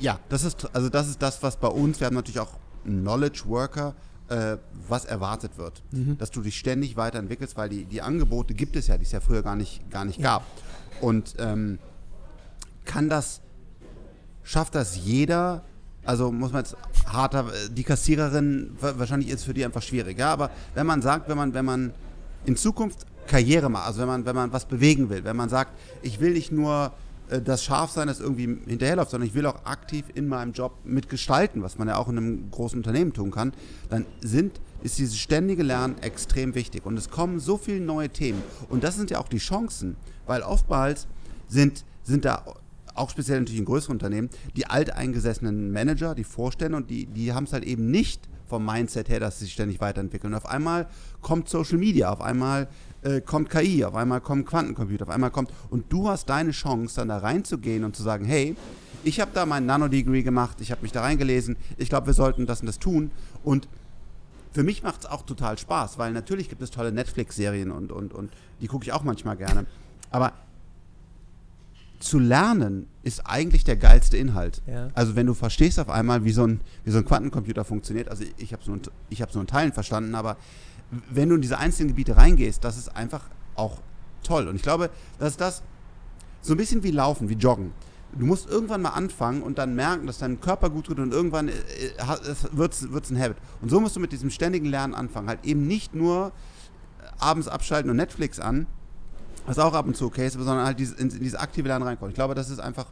[0.00, 3.42] Ja, das ist, also das ist das, was bei uns, wir haben natürlich auch Knowledge
[3.46, 3.94] Worker,
[4.28, 4.56] äh,
[4.88, 5.82] was erwartet wird.
[5.90, 6.18] Mhm.
[6.18, 9.20] Dass du dich ständig weiterentwickelst, weil die, die Angebote gibt es ja, die es ja
[9.20, 10.38] früher gar nicht, gar nicht ja.
[10.38, 10.46] gab.
[11.00, 11.78] Und ähm,
[12.84, 13.40] kann das,
[14.42, 15.62] schafft das jeder?
[16.04, 20.30] Also muss man jetzt harter, die Kassiererin, wahrscheinlich ist es für die einfach schwierig, ja,
[20.30, 21.94] aber wenn man sagt, wenn man, wenn man
[22.44, 25.72] in Zukunft Karriere macht, also wenn man, wenn man was bewegen will, wenn man sagt,
[26.02, 26.92] ich will nicht nur
[27.28, 31.62] äh, das Scharfsein, das irgendwie hinterherläuft, sondern ich will auch aktiv in meinem Job mitgestalten,
[31.62, 33.52] was man ja auch in einem großen Unternehmen tun kann,
[33.88, 36.84] dann sind, ist dieses ständige Lernen extrem wichtig.
[36.86, 38.42] Und es kommen so viele neue Themen.
[38.68, 41.06] Und das sind ja auch die Chancen, weil oftmals
[41.48, 42.44] sind, sind da
[42.94, 47.44] auch speziell natürlich in größeren Unternehmen, die alteingesessenen Manager, die Vorstände und die, die haben
[47.44, 50.32] es halt eben nicht vom Mindset her, dass sie sich ständig weiterentwickeln.
[50.32, 50.86] Und auf einmal
[51.22, 52.68] kommt Social Media, auf einmal
[53.04, 56.96] äh, kommt KI, auf einmal kommt Quantencomputer, auf einmal kommt und du hast deine Chance,
[56.96, 58.56] dann da reinzugehen und zu sagen, hey,
[59.04, 62.46] ich habe da mein Nano-Degree gemacht, ich habe mich da reingelesen, ich glaube, wir sollten
[62.46, 63.10] das und das tun
[63.42, 63.68] und
[64.52, 68.14] für mich macht es auch total Spaß, weil natürlich gibt es tolle Netflix-Serien und, und,
[68.14, 69.66] und die gucke ich auch manchmal gerne.
[70.12, 70.32] Aber
[71.98, 74.62] zu lernen ist eigentlich der geilste Inhalt.
[74.66, 74.90] Ja.
[74.94, 78.24] Also wenn du verstehst auf einmal, wie so ein, wie so ein Quantencomputer funktioniert, also
[78.36, 80.36] ich habe es nur, nur in Teilen verstanden, aber
[81.10, 83.22] wenn du in diese einzelnen Gebiete reingehst, das ist einfach
[83.56, 83.80] auch
[84.22, 84.48] toll.
[84.48, 85.62] Und ich glaube, dass das
[86.42, 87.72] so ein bisschen wie Laufen, wie Joggen.
[88.16, 91.48] Du musst irgendwann mal anfangen und dann merken, dass dein Körper gut tut und irgendwann
[91.48, 91.52] äh,
[92.52, 93.38] wird es ein Habit.
[93.60, 95.28] Und so musst du mit diesem ständigen Lernen anfangen.
[95.28, 96.30] Halt eben nicht nur
[97.00, 98.66] äh, abends abschalten und Netflix an,
[99.46, 102.10] was auch ab und zu okay ist, sondern halt in, in diese aktive Lernen reinkommen.
[102.10, 102.86] Ich glaube, das ist einfach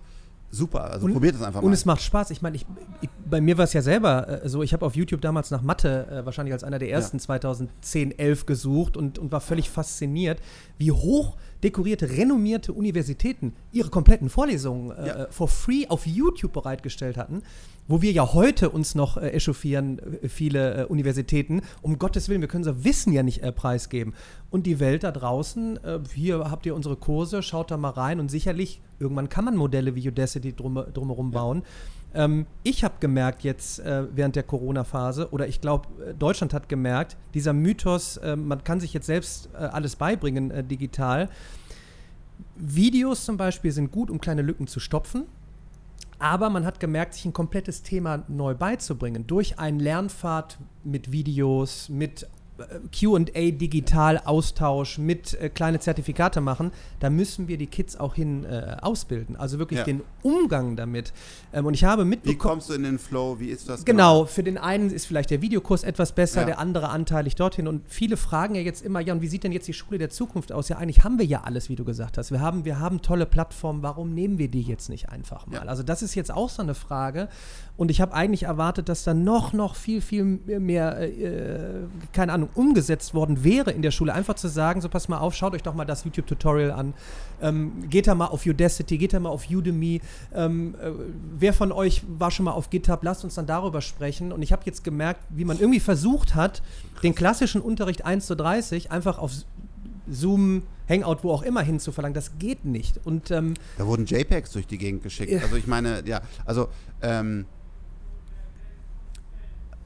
[0.52, 0.84] super.
[0.92, 1.66] Also und, probiert es einfach mal.
[1.66, 2.30] Und es macht Spaß.
[2.30, 2.66] Ich meine, ich,
[3.00, 5.62] ich, bei mir war es ja selber äh, so, ich habe auf YouTube damals nach
[5.62, 7.22] Mathe äh, wahrscheinlich als einer der ersten ja.
[7.22, 10.40] 2010, 11 gesucht und, und war völlig fasziniert,
[10.78, 15.26] wie hoch dekorierte, renommierte Universitäten ihre kompletten Vorlesungen äh, ja.
[15.30, 17.42] for free auf YouTube bereitgestellt hatten
[17.88, 22.40] wo wir ja heute uns noch äh, echauffieren, äh, viele äh, Universitäten, um Gottes Willen,
[22.40, 24.14] wir können unser Wissen ja nicht äh, preisgeben.
[24.50, 28.20] Und die Welt da draußen, äh, hier habt ihr unsere Kurse, schaut da mal rein
[28.20, 31.38] und sicherlich, irgendwann kann man Modelle wie Udacity drum, drumherum ja.
[31.38, 31.62] bauen.
[32.14, 37.16] Ähm, ich habe gemerkt jetzt äh, während der Corona-Phase, oder ich glaube, Deutschland hat gemerkt,
[37.34, 41.28] dieser Mythos, man kann sich jetzt selbst alles beibringen digital.
[42.56, 45.26] Videos zum Beispiel sind gut, um kleine Lücken zu stopfen
[46.22, 51.88] aber man hat gemerkt, sich ein komplettes Thema neu beizubringen durch einen Lernpfad mit Videos,
[51.88, 52.28] mit
[52.92, 58.44] QA digital Austausch mit äh, kleine Zertifikate machen, da müssen wir die Kids auch hin
[58.44, 59.36] äh, ausbilden.
[59.36, 59.84] Also wirklich ja.
[59.84, 61.12] den Umgang damit.
[61.52, 62.34] Ähm, und ich habe mitbekommen.
[62.34, 63.40] Wie kommst du in den Flow?
[63.40, 63.84] Wie ist das?
[63.84, 64.26] Genau, genau?
[64.26, 66.46] für den einen ist vielleicht der Videokurs etwas besser, ja.
[66.46, 67.66] der andere anteilig dorthin.
[67.66, 70.10] Und viele fragen ja jetzt immer, ja, und wie sieht denn jetzt die Schule der
[70.10, 70.68] Zukunft aus?
[70.68, 72.30] Ja, eigentlich haben wir ja alles, wie du gesagt hast.
[72.30, 75.56] Wir haben, wir haben tolle Plattformen, warum nehmen wir die jetzt nicht einfach mal?
[75.56, 75.62] Ja.
[75.62, 77.28] Also das ist jetzt auch so eine Frage.
[77.76, 82.41] Und ich habe eigentlich erwartet, dass da noch, noch viel, viel mehr, äh, keine Ahnung,
[82.54, 84.14] umgesetzt worden wäre in der Schule.
[84.14, 86.94] Einfach zu sagen, so pass mal auf, schaut euch doch mal das YouTube-Tutorial an.
[87.40, 90.00] Ähm, geht da mal auf Udacity, geht da mal auf Udemy.
[90.34, 90.90] Ähm, äh,
[91.38, 93.02] wer von euch war schon mal auf GitHub?
[93.02, 94.32] Lasst uns dann darüber sprechen.
[94.32, 96.62] Und ich habe jetzt gemerkt, wie man irgendwie versucht hat,
[97.02, 99.32] den klassischen Unterricht 1 zu 30 einfach auf
[100.10, 103.00] Zoom, Hangout, wo auch immer hin zu verlangen, das geht nicht.
[103.04, 105.42] Und, ähm, da wurden JPEGs durch die Gegend geschickt.
[105.42, 106.68] Also ich meine, ja, also
[107.00, 107.46] ähm,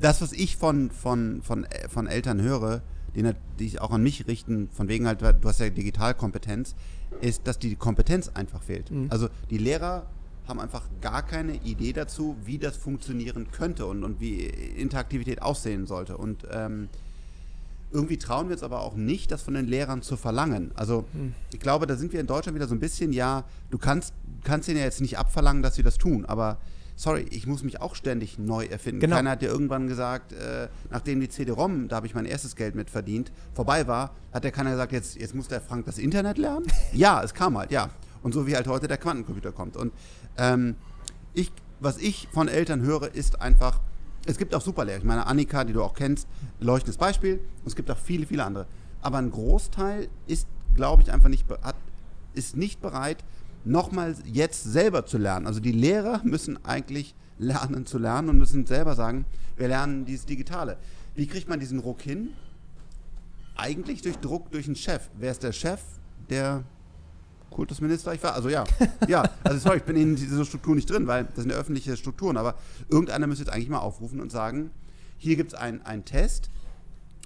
[0.00, 2.82] das, was ich von, von, von, von Eltern höre,
[3.14, 6.74] die, die auch an mich richten, von wegen halt, du hast ja Digitalkompetenz,
[7.20, 8.90] ist, dass die Kompetenz einfach fehlt.
[8.90, 9.06] Mhm.
[9.10, 10.06] Also die Lehrer
[10.46, 15.86] haben einfach gar keine Idee dazu, wie das funktionieren könnte und, und wie Interaktivität aussehen
[15.86, 16.16] sollte.
[16.16, 16.88] Und ähm,
[17.90, 20.70] irgendwie trauen wir uns aber auch nicht, das von den Lehrern zu verlangen.
[20.74, 21.34] Also mhm.
[21.52, 24.68] ich glaube, da sind wir in Deutschland wieder so ein bisschen, ja, du kannst, kannst
[24.68, 26.58] ihnen ja jetzt nicht abverlangen, dass sie das tun, aber
[26.96, 29.00] sorry, ich muss mich auch ständig neu erfinden.
[29.00, 29.16] Genau.
[29.16, 32.74] Keiner hat ja irgendwann gesagt, äh, nachdem die CD-ROM, da habe ich mein erstes Geld
[32.74, 36.38] mit verdient, vorbei war, hat ja keiner gesagt, jetzt, jetzt muss der Frank das Internet
[36.38, 36.66] lernen?
[36.92, 37.90] ja, es kam halt, ja.
[38.22, 39.76] Und so wie halt heute der Quantencomputer kommt.
[39.76, 39.92] Und
[40.38, 40.74] ähm,
[41.34, 43.80] ich, was ich von Eltern höre, ist einfach,
[44.24, 44.98] es gibt auch Superlehrer.
[44.98, 46.26] Ich meine, Annika, die du auch kennst,
[46.58, 47.34] leuchtendes Beispiel.
[47.34, 48.66] Und es gibt auch viele, viele andere.
[49.02, 51.76] Aber ein Großteil ist, glaube ich, einfach nicht, hat,
[52.34, 53.22] ist nicht bereit,
[53.66, 55.46] nochmal jetzt selber zu lernen.
[55.46, 59.26] Also die Lehrer müssen eigentlich lernen zu lernen und müssen selber sagen,
[59.56, 60.78] wir lernen dieses Digitale.
[61.14, 62.30] Wie kriegt man diesen Ruck hin?
[63.56, 65.08] Eigentlich durch Druck durch einen Chef.
[65.18, 65.80] Wer ist der Chef?
[66.30, 66.64] Der
[67.50, 68.64] Kultusminister, ich war, also ja,
[69.08, 71.96] ja, also sorry, ich bin in dieser Struktur nicht drin, weil das sind ja öffentliche
[71.96, 72.54] Strukturen, aber
[72.90, 74.70] irgendeiner müsste jetzt eigentlich mal aufrufen und sagen,
[75.16, 76.50] hier gibt es einen Test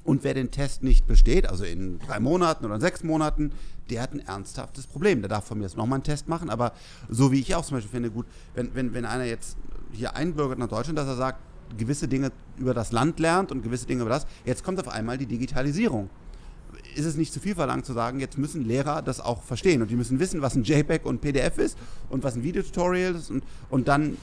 [0.05, 3.53] und wer den Test nicht besteht, also in drei Monaten oder sechs Monaten,
[3.91, 5.21] der hat ein ernsthaftes Problem.
[5.21, 6.73] Der darf von mir jetzt nochmal einen Test machen, aber
[7.09, 9.57] so wie ich auch zum Beispiel finde, gut, wenn, wenn, wenn einer jetzt
[9.93, 11.41] hier einbürgert nach Deutschland, dass er sagt,
[11.77, 15.19] gewisse Dinge über das Land lernt und gewisse Dinge über das, jetzt kommt auf einmal
[15.19, 16.11] die Digitalisierung
[16.95, 19.91] ist es nicht zu viel verlangt zu sagen, jetzt müssen Lehrer das auch verstehen und
[19.91, 23.45] die müssen wissen, was ein JPEG und PDF ist und was ein Videotutorial ist und,
[23.69, 24.17] und dann,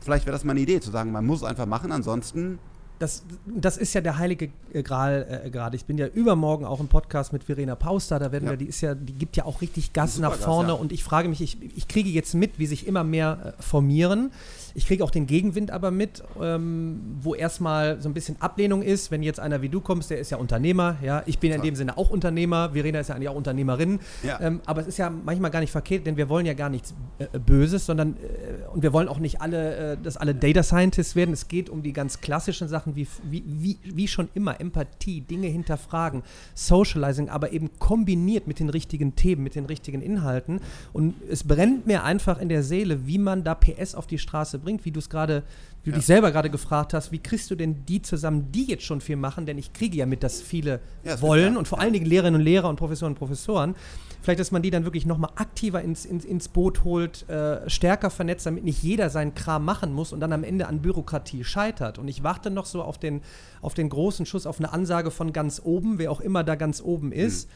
[0.00, 2.58] vielleicht wäre das mal eine Idee zu sagen, man muss es einfach machen, ansonsten
[2.98, 4.50] das, das ist ja der heilige
[4.82, 5.76] Gral äh, gerade.
[5.76, 8.50] Ich bin ja übermorgen auch im Podcast mit Verena Pauster, da werden ja.
[8.50, 10.74] wir, die ist ja, die gibt ja auch richtig Gas nach vorne ja.
[10.74, 14.30] und ich frage mich, ich, ich kriege jetzt mit, wie sich immer mehr äh, formieren.
[14.76, 19.10] Ich kriege auch den Gegenwind aber mit, ähm, wo erstmal so ein bisschen Ablehnung ist,
[19.10, 21.62] wenn jetzt einer wie du kommst, der ist ja Unternehmer, ja, ich bin ja in
[21.62, 24.00] dem Sinne auch Unternehmer, Verena ist ja eigentlich auch Unternehmerin,
[24.40, 26.94] ähm, aber es ist ja manchmal gar nicht verkehrt, denn wir wollen ja gar nichts
[27.18, 31.14] äh, Böses, sondern äh, und wir wollen auch nicht alle, äh, dass alle Data Scientists
[31.14, 31.32] werden.
[31.32, 35.48] Es geht um die ganz klassischen Sachen wie, wie, wie, wie schon immer, Empathie, Dinge
[35.48, 36.22] hinterfragen,
[36.54, 40.60] Socializing, aber eben kombiniert mit den richtigen Themen, mit den richtigen Inhalten.
[40.92, 44.58] Und es brennt mir einfach in der Seele, wie man da PS auf die Straße
[44.58, 45.42] bringt, wie du es gerade,
[45.84, 45.96] du ja.
[45.96, 49.16] dich selber gerade gefragt hast, wie kriegst du denn die zusammen, die jetzt schon viel
[49.16, 49.46] machen?
[49.46, 52.44] Denn ich kriege ja mit, dass viele ja, wollen und vor allen Dingen Lehrerinnen und
[52.44, 53.74] Lehrer und Professoren und Professoren.
[54.22, 58.08] Vielleicht, dass man die dann wirklich nochmal aktiver ins, ins, ins Boot holt, äh, stärker
[58.08, 61.98] vernetzt, damit nicht jeder seinen Kram machen muss und dann am Ende an Bürokratie scheitert.
[61.98, 63.20] Und ich warte noch so auf den,
[63.60, 66.80] auf den großen Schuss, auf eine Ansage von ganz oben, wer auch immer da ganz
[66.82, 67.48] oben ist.
[67.48, 67.52] Mhm.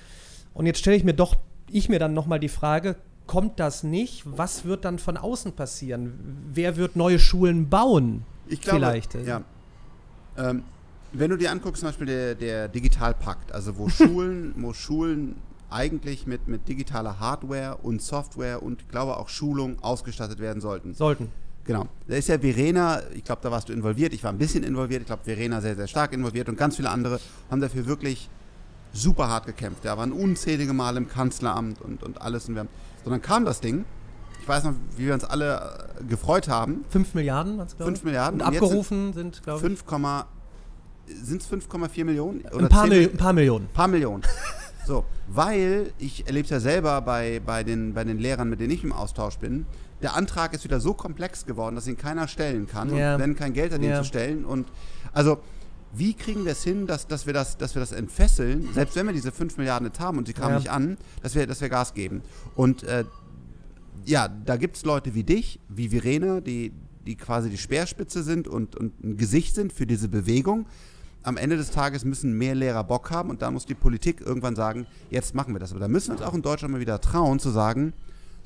[0.59, 1.37] Und jetzt stelle ich mir doch,
[1.71, 2.97] ich mir dann nochmal die Frage,
[3.29, 6.19] kommt das nicht, was wird dann von außen passieren?
[6.53, 8.25] Wer wird neue Schulen bauen?
[8.49, 9.15] Ich glaube, vielleicht.
[9.15, 9.43] Ja.
[10.37, 10.65] Ähm,
[11.13, 15.37] wenn du dir anguckst, zum Beispiel der, der Digitalpakt, also wo Schulen, wo Schulen
[15.71, 20.95] eigentlich mit, mit digitaler Hardware und Software und ich glaube auch Schulung ausgestattet werden sollten.
[20.95, 21.31] Sollten.
[21.65, 21.87] Genau.
[22.07, 25.03] Da ist ja Verena, ich glaube, da warst du involviert, ich war ein bisschen involviert,
[25.03, 28.31] ich glaube, Verena sehr, sehr stark involviert und ganz viele andere haben dafür wirklich
[28.95, 29.85] super hart gekämpft.
[29.85, 32.49] Da waren unzählige Male im Kanzleramt und, und alles.
[32.49, 32.69] Und, wir haben,
[33.05, 33.85] so, dann kam das Ding.
[34.41, 36.85] Ich weiß noch, wie wir uns alle äh, gefreut haben.
[36.89, 37.85] 5 Milliarden, glaube ich.
[37.85, 38.41] 5 Milliarden.
[38.41, 39.79] Und, und abgerufen sind, glaube ich.
[39.79, 39.85] 5,
[41.23, 42.41] sind es 5,4 Millionen?
[42.53, 43.67] Oder ein, paar Mil ein paar Millionen.
[43.67, 44.23] Ein paar Millionen.
[44.89, 48.71] So, weil ich erlebe es ja selber bei, bei, den, bei den Lehrern, mit denen
[48.71, 49.67] ich im Austausch bin.
[50.01, 52.97] Der Antrag ist wieder so komplex geworden, dass ihn keiner stellen kann.
[52.97, 53.15] Ja.
[53.15, 53.99] Und wenn kein Geld hat, ihn ja.
[53.99, 54.47] zu stellen.
[54.47, 54.67] Und
[55.13, 55.41] also,
[55.93, 59.07] wie kriegen wir es hin, dass, dass, wir das, dass wir das entfesseln, selbst wenn
[59.07, 60.59] wir diese 5 Milliarden jetzt haben und sie kamen ja.
[60.59, 62.23] nicht an, dass wir, dass wir Gas geben?
[62.55, 63.05] Und äh,
[64.05, 66.73] ja, da gibt es Leute wie dich, wie Virene, die,
[67.07, 70.67] die quasi die Speerspitze sind und, und ein Gesicht sind für diese Bewegung
[71.23, 74.57] am Ende des Tages müssen mehr Lehrer Bock haben und da muss die Politik irgendwann
[74.57, 75.73] sagen, jetzt machen wir das.
[75.73, 77.93] Aber da müssen wir uns auch in Deutschland mal wieder trauen zu sagen,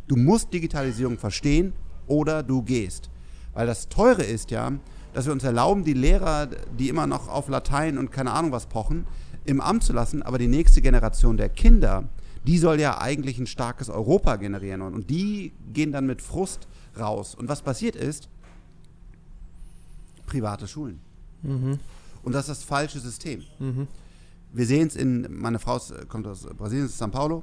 [0.09, 1.74] du musst Digitalisierung verstehen
[2.07, 3.11] oder du gehst.
[3.52, 4.72] Weil das Teure ist ja,
[5.12, 6.48] dass wir uns erlauben, die Lehrer,
[6.79, 9.07] die immer noch auf Latein und keine Ahnung was pochen,
[9.44, 12.05] im Amt zu lassen, aber die nächste Generation der Kinder,
[12.46, 16.66] die soll ja eigentlich ein starkes Europa generieren und die gehen dann mit Frust
[16.98, 17.35] raus.
[17.35, 18.29] Und was passiert ist,
[20.27, 21.01] private Schulen.
[21.42, 21.79] Mhm.
[22.22, 23.42] Und das ist das falsche System.
[23.59, 23.88] Mhm.
[24.53, 27.42] Wir sehen es in, meine Frau kommt aus Brasilien, São Paulo,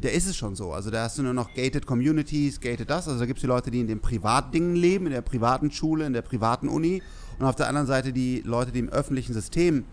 [0.00, 0.72] da ist es schon so.
[0.72, 3.08] Also da hast du nur noch gated Communities, gated das.
[3.08, 6.06] Also da gibt es die Leute, die in den Privatdingen leben, in der privaten Schule,
[6.06, 7.02] in der privaten Uni.
[7.38, 9.84] Und auf der anderen Seite die Leute, die im öffentlichen System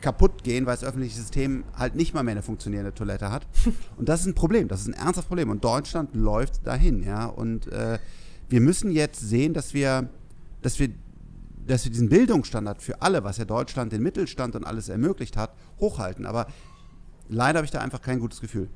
[0.00, 3.46] kaputt gehen, weil das öffentliche System halt nicht mal mehr eine funktionierende Toilette hat.
[3.96, 5.50] Und das ist ein Problem, das ist ein ernstes Problem.
[5.50, 7.26] Und Deutschland läuft dahin, ja.
[7.26, 7.98] Und äh,
[8.48, 10.08] wir müssen jetzt sehen, dass wir,
[10.62, 10.90] dass wir
[11.66, 15.54] dass wir diesen Bildungsstandard für alle, was ja Deutschland den Mittelstand und alles ermöglicht hat,
[15.80, 16.26] hochhalten.
[16.26, 16.46] Aber
[17.28, 18.68] leider habe ich da einfach kein gutes Gefühl.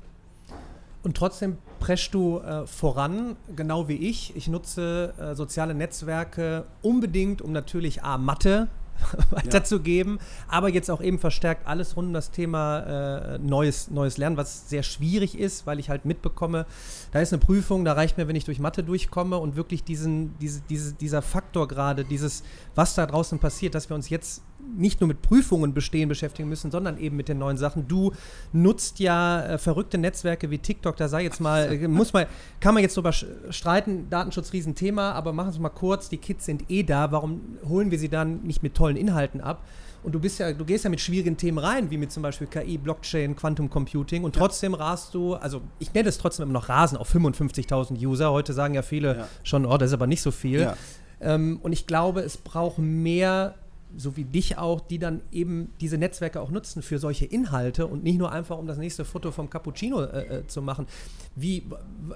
[1.02, 4.34] Und trotzdem preschst du äh, voran, genau wie ich.
[4.36, 8.68] Ich nutze äh, soziale Netzwerke unbedingt, um natürlich A, Mathe
[9.30, 10.44] weiterzugeben, ja.
[10.48, 14.68] aber jetzt auch eben verstärkt alles rund um das Thema äh, neues, neues Lernen, was
[14.68, 16.66] sehr schwierig ist, weil ich halt mitbekomme,
[17.12, 20.36] da ist eine Prüfung, da reicht mir, wenn ich durch Mathe durchkomme und wirklich diesen,
[20.38, 22.42] diese, diese, dieser Faktor gerade, dieses,
[22.74, 24.42] was da draußen passiert, dass wir uns jetzt
[24.76, 27.88] nicht nur mit Prüfungen bestehen beschäftigen müssen, sondern eben mit den neuen Sachen.
[27.88, 28.12] Du
[28.52, 32.26] nutzt ja äh, verrückte Netzwerke wie TikTok, da sei jetzt mal, äh, muss mal,
[32.60, 36.70] kann man jetzt drüber streiten, Datenschutz Riesenthema, aber machen es mal kurz, die Kids sind
[36.70, 39.62] eh da, warum holen wir sie dann nicht mit tollen Inhalten ab?
[40.02, 42.46] Und du bist ja, du gehst ja mit schwierigen Themen rein, wie mit zum Beispiel
[42.46, 44.40] KI, Blockchain, Quantum Computing und ja.
[44.40, 48.30] trotzdem rast du, also ich nenne es trotzdem immer noch Rasen auf 55.000 User.
[48.30, 49.28] Heute sagen ja viele ja.
[49.42, 50.60] schon, oh, das ist aber nicht so viel.
[50.60, 50.76] Ja.
[51.20, 53.56] Ähm, und ich glaube, es braucht mehr
[53.96, 58.04] so wie dich auch, die dann eben diese Netzwerke auch nutzen für solche Inhalte und
[58.04, 60.86] nicht nur einfach, um das nächste Foto vom Cappuccino äh, äh, zu machen.
[61.34, 61.64] Wie,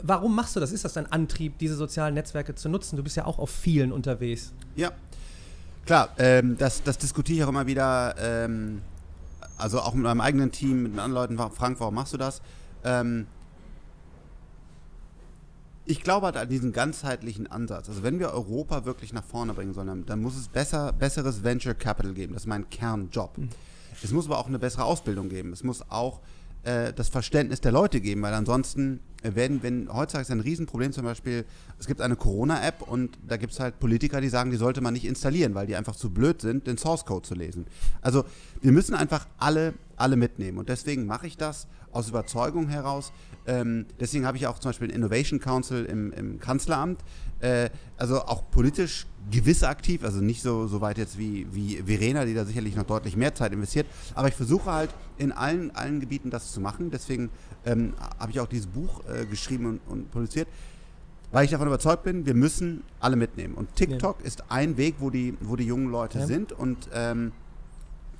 [0.03, 0.73] warum machst du das?
[0.73, 2.97] Ist das dein Antrieb, diese sozialen Netzwerke zu nutzen?
[2.97, 4.53] Du bist ja auch auf vielen unterwegs.
[4.77, 4.93] Ja.
[5.87, 8.83] Klar, ähm, das, das diskutiere ich auch immer wieder, ähm,
[9.57, 11.51] also auch mit meinem eigenen Team, mit anderen Leuten.
[11.53, 12.41] Frank, warum machst du das?
[12.85, 13.27] Ähm,
[15.85, 17.89] ich glaube halt an diesen ganzheitlichen Ansatz.
[17.89, 21.75] Also wenn wir Europa wirklich nach vorne bringen sollen, dann muss es besser, besseres Venture
[21.75, 22.35] Capital geben.
[22.35, 23.39] Das ist mein Kernjob.
[23.39, 23.49] Mhm.
[24.03, 25.53] Es muss aber auch eine bessere Ausbildung geben.
[25.53, 26.21] Es muss auch
[26.65, 31.05] äh, das Verständnis der Leute geben, weil ansonsten werden, wenn heutzutage ist ein Riesenproblem zum
[31.05, 31.45] Beispiel,
[31.79, 34.95] es gibt eine Corona-App und da gibt es halt Politiker, die sagen, die sollte man
[34.95, 37.67] nicht installieren, weil die einfach zu blöd sind, den Source Code zu lesen.
[38.01, 38.25] Also
[38.61, 43.13] wir müssen einfach alle, alle mitnehmen und deswegen mache ich das aus Überzeugung heraus.
[43.47, 47.01] Ähm, deswegen habe ich auch zum Beispiel den Innovation Council im, im Kanzleramt,
[47.41, 52.25] äh, also auch politisch gewiss aktiv, also nicht so, so weit jetzt wie, wie Verena,
[52.25, 56.01] die da sicherlich noch deutlich mehr Zeit investiert, aber ich versuche halt in allen, allen
[56.01, 56.91] Gebieten das zu machen.
[56.91, 57.31] Deswegen
[57.65, 60.49] ähm, habe ich auch dieses Buch äh, geschrieben und, und, produziert,
[61.33, 63.55] weil ich davon überzeugt bin, wir müssen alle mitnehmen.
[63.55, 64.27] Und TikTok ja.
[64.27, 66.27] ist ein Weg, wo die, wo die jungen Leute ja.
[66.27, 67.33] sind und ähm,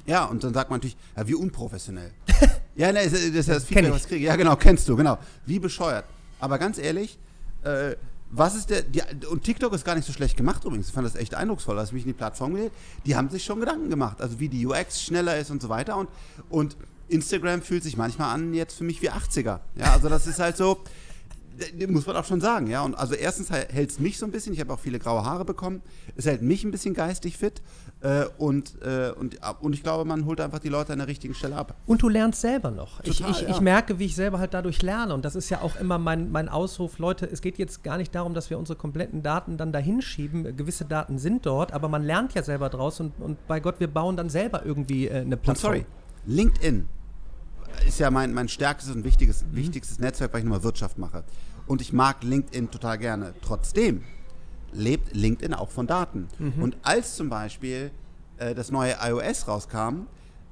[0.07, 2.11] ja, und dann sagt man natürlich, ja, wie unprofessionell.
[2.75, 4.25] ja, ne, das ist das Feedback, was kriege.
[4.25, 5.19] Ja, genau, kennst du, genau.
[5.47, 6.05] Wie bescheuert.
[6.41, 7.19] Aber ganz ehrlich,
[7.63, 7.95] äh,
[8.31, 10.89] was ist der, die, und TikTok ist gar nicht so schlecht gemacht übrigens.
[10.89, 13.45] Ich fand das echt eindrucksvoll, als ich mich in die Plattform gelegt Die haben sich
[13.45, 15.97] schon Gedanken gemacht, also wie die UX schneller ist und so weiter.
[15.97, 16.09] Und,
[16.49, 16.77] und
[17.09, 19.61] Instagram fühlt sich manchmal an jetzt für mich wie 80er.
[19.77, 20.79] Ja, also das ist halt so,
[21.89, 22.83] muss man auch schon sagen, ja.
[22.83, 25.45] Und also erstens hält es mich so ein bisschen, ich habe auch viele graue Haare
[25.45, 25.83] bekommen,
[26.17, 27.63] es hält mich ein bisschen geistig fit
[28.01, 31.35] äh, und, äh, und, und ich glaube, man holt einfach die Leute an der richtigen
[31.35, 31.77] Stelle ab.
[31.87, 33.01] Und du lernst selber noch.
[33.01, 33.49] Total, ich, ich, ja.
[33.51, 36.31] ich merke, wie ich selber halt dadurch lerne und das ist ja auch immer mein,
[36.31, 39.73] mein Ausruf, Leute, es geht jetzt gar nicht darum, dass wir unsere kompletten Daten dann
[39.73, 43.61] dahin schieben, gewisse Daten sind dort, aber man lernt ja selber draus und, und bei
[43.61, 45.73] Gott, wir bauen dann selber irgendwie äh, eine Plattform.
[45.73, 45.87] sorry,
[46.27, 46.89] LinkedIn
[47.87, 49.57] ist ja mein, mein stärkstes und wichtiges, mhm.
[49.57, 51.25] wichtigstes Netzwerk, weil ich nur Wirtschaft mache.
[51.67, 53.35] Und ich mag LinkedIn total gerne.
[53.43, 54.03] Trotzdem
[54.73, 56.29] lebt LinkedIn auch von Daten.
[56.39, 56.63] Mhm.
[56.63, 57.91] Und als zum Beispiel
[58.39, 60.07] äh, das neue iOS rauskam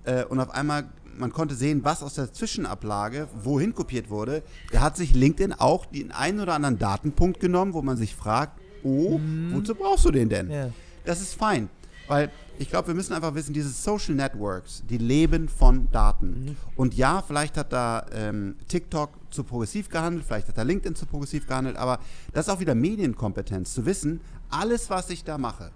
[0.05, 4.81] äh, und auf einmal man konnte sehen, was aus der Zwischenablage wohin kopiert wurde, da
[4.81, 9.19] hat sich LinkedIn auch den einen oder anderen Datenpunkt genommen, wo man sich fragt, oh,
[9.19, 9.53] mhm.
[9.53, 10.51] wozu brauchst du den denn?
[10.51, 10.71] Ja.
[11.05, 11.69] Das ist fein.
[12.09, 12.31] Weil
[12.61, 16.45] ich glaube, wir müssen einfach wissen, diese Social Networks, die leben von Daten.
[16.45, 16.57] Mhm.
[16.77, 21.07] Und ja, vielleicht hat da ähm, TikTok zu progressiv gehandelt, vielleicht hat da LinkedIn zu
[21.07, 22.01] progressiv gehandelt, aber
[22.35, 24.21] das ist auch wieder Medienkompetenz, zu wissen,
[24.51, 25.71] alles, was ich da mache,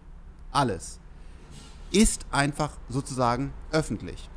[0.53, 0.99] alles,
[1.91, 4.29] ist einfach sozusagen öffentlich.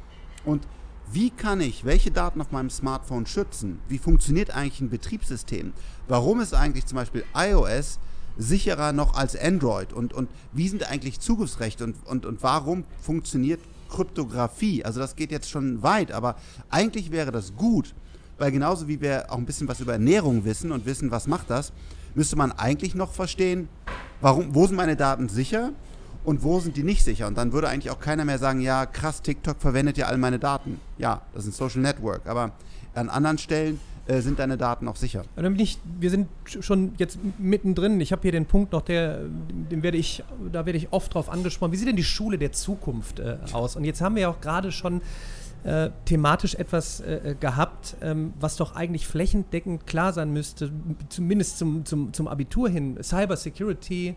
[0.46, 0.66] Und
[1.12, 3.82] wie kann ich welche Daten auf meinem Smartphone schützen?
[3.90, 5.74] Wie funktioniert eigentlich ein Betriebssystem?
[6.08, 8.00] Warum ist eigentlich zum Beispiel iOS
[8.38, 9.94] sicherer noch als Android?
[9.94, 14.84] Und, und wie sind eigentlich Zugriffsrechte und, und, und warum funktioniert Kryptographie?
[14.84, 16.36] Also das geht jetzt schon weit, aber
[16.70, 17.94] eigentlich wäre das gut,
[18.38, 21.50] weil genauso wie wir auch ein bisschen was über Ernährung wissen und wissen, was macht
[21.50, 21.72] das,
[22.16, 23.70] müsste man eigentlich noch verstehen,
[24.22, 25.72] warum, wo sind meine Daten sicher
[26.24, 27.28] und wo sind die nicht sicher?
[27.28, 30.40] Und dann würde eigentlich auch keiner mehr sagen, ja, krass, TikTok verwendet ja all meine
[30.40, 30.80] Daten.
[30.98, 32.52] Ja, das ist ein Social Network, aber
[32.96, 35.24] an anderen Stellen äh, sind deine Daten auch sicher.
[35.58, 38.00] Ich, wir sind schon jetzt mittendrin.
[38.00, 39.20] Ich habe hier den Punkt noch, der,
[39.72, 41.72] den werde ich, da werde ich oft drauf angesprochen.
[41.72, 43.76] Wie sieht denn die Schule der Zukunft äh, aus?
[43.76, 45.02] Und jetzt haben wir ja auch gerade schon
[45.64, 50.72] äh, thematisch etwas äh, gehabt, ähm, was doch eigentlich flächendeckend klar sein müsste,
[51.10, 52.98] zumindest zum, zum, zum Abitur hin.
[53.02, 54.16] Cyber Security,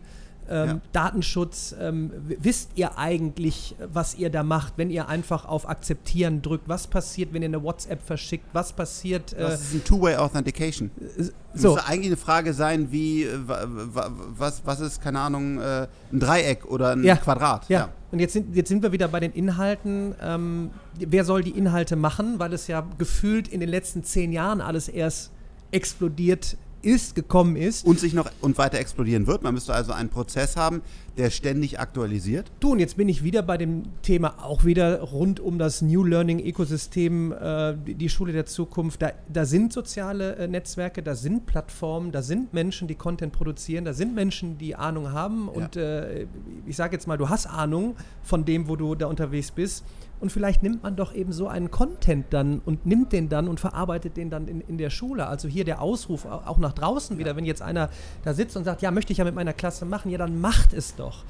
[0.49, 0.81] ähm, ja.
[0.93, 6.69] Datenschutz, ähm, wisst ihr eigentlich, was ihr da macht, wenn ihr einfach auf Akzeptieren drückt?
[6.69, 8.47] Was passiert, wenn ihr eine WhatsApp verschickt?
[8.53, 9.33] Was passiert?
[9.33, 10.91] Äh, das ist ein Two-Way Authentication.
[10.99, 11.25] Äh,
[11.55, 11.75] so.
[11.75, 16.65] Müsste eigentlich eine Frage sein, wie, äh, was, was ist, keine Ahnung, äh, ein Dreieck
[16.67, 17.17] oder ein ja.
[17.17, 17.69] Quadrat?
[17.69, 17.79] Ja.
[17.81, 17.89] ja.
[18.13, 20.15] Und jetzt sind, jetzt sind wir wieder bei den Inhalten.
[20.21, 22.39] Ähm, wer soll die Inhalte machen?
[22.39, 25.31] Weil es ja gefühlt in den letzten zehn Jahren alles erst
[25.71, 27.87] explodiert ist, gekommen ist.
[27.87, 29.43] Und sich noch und weiter explodieren wird.
[29.43, 30.83] Man müsste also einen Prozess haben,
[31.17, 32.51] der ständig aktualisiert.
[32.61, 36.05] Du, und jetzt bin ich wieder bei dem Thema auch wieder rund um das New
[36.05, 39.03] Learning Ökosystem, äh, die Schule der Zukunft.
[39.03, 43.85] Da, da sind soziale äh, Netzwerke, da sind Plattformen, da sind Menschen, die Content produzieren,
[43.85, 45.47] da sind Menschen, die Ahnung haben.
[45.47, 45.53] Ja.
[45.53, 46.27] Und äh,
[46.67, 49.85] ich sage jetzt mal, du hast Ahnung von dem, wo du da unterwegs bist.
[50.21, 53.59] Und vielleicht nimmt man doch eben so einen Content dann und nimmt den dann und
[53.59, 55.27] verarbeitet den dann in, in der Schule.
[55.27, 57.89] Also hier der Ausruf auch nach draußen wieder, wenn jetzt einer
[58.23, 60.75] da sitzt und sagt, ja, möchte ich ja mit meiner Klasse machen, ja, dann macht
[60.75, 61.25] es doch.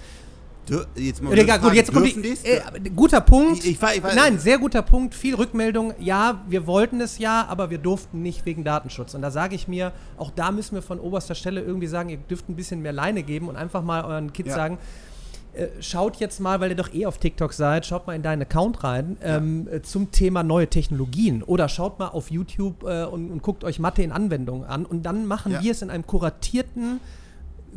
[0.94, 2.60] Jetzt mal ja, gut, jetzt kommt die, äh,
[2.94, 3.64] guter Punkt.
[3.64, 5.14] Ich, ich, ich, Nein, sehr guter Punkt.
[5.14, 5.94] Viel Rückmeldung.
[5.98, 9.14] Ja, wir wollten es ja, aber wir durften nicht wegen Datenschutz.
[9.14, 12.18] Und da sage ich mir, auch da müssen wir von oberster Stelle irgendwie sagen, ihr
[12.18, 14.54] dürft ein bisschen mehr Leine geben und einfach mal euren Kids ja.
[14.54, 14.78] sagen,
[15.80, 18.84] schaut jetzt mal, weil ihr doch eh auf TikTok seid, schaut mal in deinen Account
[18.84, 19.76] rein ähm, ja.
[19.76, 23.78] Äh, zum Thema neue Technologien oder schaut mal auf YouTube äh, und, und, guckt euch
[23.78, 25.62] Mathe in Anwendungen an und dann machen ja.
[25.62, 27.00] wir es in einem kuratierten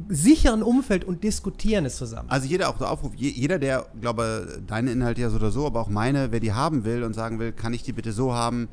[0.07, 2.29] sicheren Umfeld und diskutieren es zusammen.
[2.29, 5.81] Also jeder auch der Aufruf, jeder, der, glaube deine Inhalte ja so oder so, aber
[5.81, 8.69] auch meine, wer die haben will und sagen will, kann ich die bitte so haben,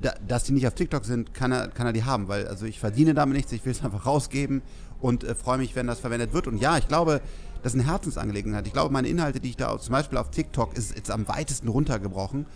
[0.00, 2.66] da, dass die nicht auf TikTok sind, kann er, kann er die haben, weil also
[2.66, 4.62] ich verdiene damit nichts, ich will es einfach rausgeben
[5.00, 6.46] und äh, freue mich, wenn das verwendet wird.
[6.46, 7.20] Und ja, ich glaube,
[7.62, 8.66] das ist eine Herzensangelegenheit.
[8.66, 11.68] Ich glaube, meine Inhalte, die ich da zum Beispiel auf TikTok, ist jetzt am weitesten
[11.68, 12.46] runtergebrochen,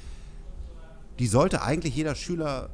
[1.19, 2.71] die sollte eigentlich jeder Schüler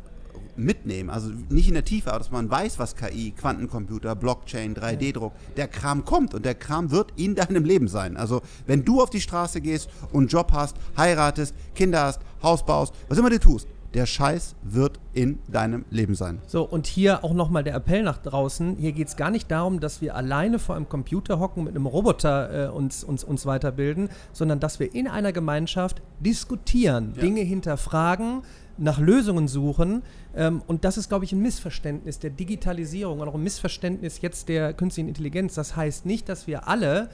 [0.56, 1.10] mitnehmen.
[1.10, 5.68] Also nicht in der Tiefe, aber dass man weiß, was KI, Quantencomputer, Blockchain, 3D-Druck, der
[5.68, 8.16] Kram kommt und der Kram wird in deinem Leben sein.
[8.16, 12.64] Also wenn du auf die Straße gehst und einen Job hast, heiratest, Kinder hast, Haus
[12.64, 16.40] baust, was immer du tust, der Scheiß wird in deinem Leben sein.
[16.46, 18.76] So, und hier auch nochmal der Appell nach draußen.
[18.76, 21.86] Hier geht es gar nicht darum, dass wir alleine vor einem Computer hocken, mit einem
[21.86, 27.22] Roboter äh, uns, uns, uns weiterbilden, sondern dass wir in einer Gemeinschaft diskutieren, ja.
[27.22, 28.42] Dinge hinterfragen,
[28.78, 30.02] nach Lösungen suchen.
[30.34, 34.48] Ähm, und das ist, glaube ich, ein Missverständnis der Digitalisierung und auch ein Missverständnis jetzt
[34.48, 35.54] der künstlichen Intelligenz.
[35.54, 37.08] Das heißt nicht, dass wir alle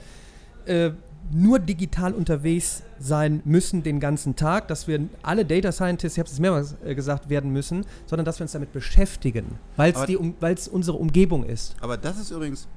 [0.65, 0.91] äh,
[1.31, 6.29] nur digital unterwegs sein müssen den ganzen Tag, dass wir alle Data Scientists, ich habe
[6.29, 10.35] es mehrmals äh, gesagt, werden müssen, sondern dass wir uns damit beschäftigen, weil es um,
[10.71, 11.75] unsere Umgebung ist.
[11.81, 12.67] Aber das ist übrigens,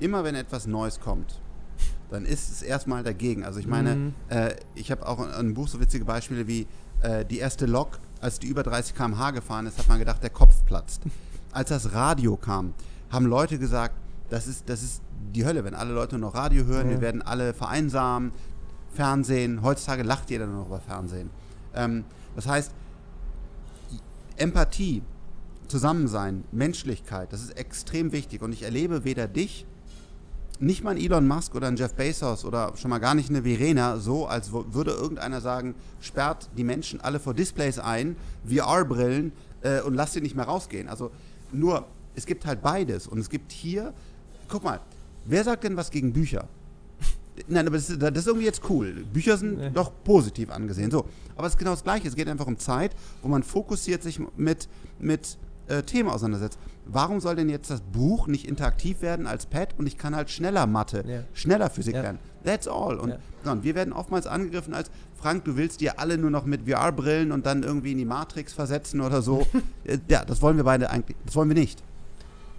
[0.00, 1.40] immer wenn etwas Neues kommt,
[2.10, 3.44] dann ist es erstmal dagegen.
[3.44, 4.14] Also ich meine, mhm.
[4.28, 6.66] äh, ich habe auch in einem Buch so witzige Beispiele wie
[7.02, 10.30] äh, die erste Lok, als die über 30 km/h gefahren ist, hat man gedacht, der
[10.30, 11.02] Kopf platzt.
[11.52, 12.74] Als das Radio kam,
[13.10, 13.94] haben Leute gesagt,
[14.30, 15.02] das ist, das ist
[15.34, 16.92] die Hölle, wenn alle Leute noch Radio hören, ja.
[16.94, 18.32] wir werden alle vereinsamen,
[18.94, 21.30] Fernsehen, heutzutage lacht jeder nur noch über Fernsehen.
[21.74, 22.04] Ähm,
[22.34, 22.72] das heißt,
[24.36, 25.02] Empathie,
[25.68, 29.66] Zusammensein, Menschlichkeit, das ist extrem wichtig und ich erlebe weder dich,
[30.60, 33.42] nicht mal ein Elon Musk oder ein Jeff Bezos oder schon mal gar nicht eine
[33.42, 39.80] Verena so, als würde irgendeiner sagen, sperrt die Menschen alle vor Displays ein, VR-Brillen äh,
[39.82, 40.88] und lasst sie nicht mehr rausgehen.
[40.88, 41.10] Also
[41.52, 43.94] nur, es gibt halt beides und es gibt hier,
[44.48, 44.80] guck mal,
[45.28, 46.48] Wer sagt denn was gegen Bücher?
[47.48, 49.04] Nein, aber das ist, das ist, irgendwie jetzt cool.
[49.12, 49.70] Bücher sind nee.
[49.70, 50.90] doch positiv angesehen.
[50.90, 51.04] So,
[51.36, 52.08] aber es ist genau das Gleiche.
[52.08, 54.68] Es geht einfach um Zeit, wo man fokussiert sich mit,
[54.98, 55.36] mit
[55.68, 56.58] äh, Themen auseinandersetzt.
[56.86, 60.30] Warum soll denn jetzt das Buch nicht interaktiv werden als Pad und ich kann halt
[60.30, 61.20] schneller Mathe, ja.
[61.34, 62.00] schneller Physik ja.
[62.00, 62.18] lernen?
[62.44, 62.96] That's all.
[62.96, 63.10] Und,
[63.44, 63.52] ja.
[63.52, 67.30] und wir werden oftmals angegriffen als, Frank, du willst dir alle nur noch mit VR-Brillen
[67.32, 69.46] und dann irgendwie in die Matrix versetzen oder so.
[69.84, 71.82] Äh, ja, das wollen wir beide eigentlich, das wollen wir nicht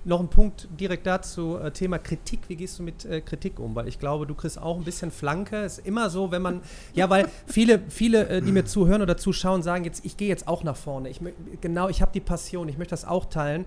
[0.06, 2.42] noch ein Punkt direkt dazu, äh, Thema Kritik.
[2.48, 3.76] Wie gehst du mit äh, Kritik um?
[3.76, 5.58] Weil ich glaube, du kriegst auch ein bisschen Flanke.
[5.58, 6.62] Ist immer so, wenn man,
[6.94, 10.48] ja, weil viele, viele, äh, die mir zuhören oder zuschauen, sagen jetzt, ich gehe jetzt
[10.48, 11.10] auch nach vorne.
[11.10, 11.20] Ich,
[11.62, 13.66] genau, ich habe die Passion, ich möchte das auch teilen.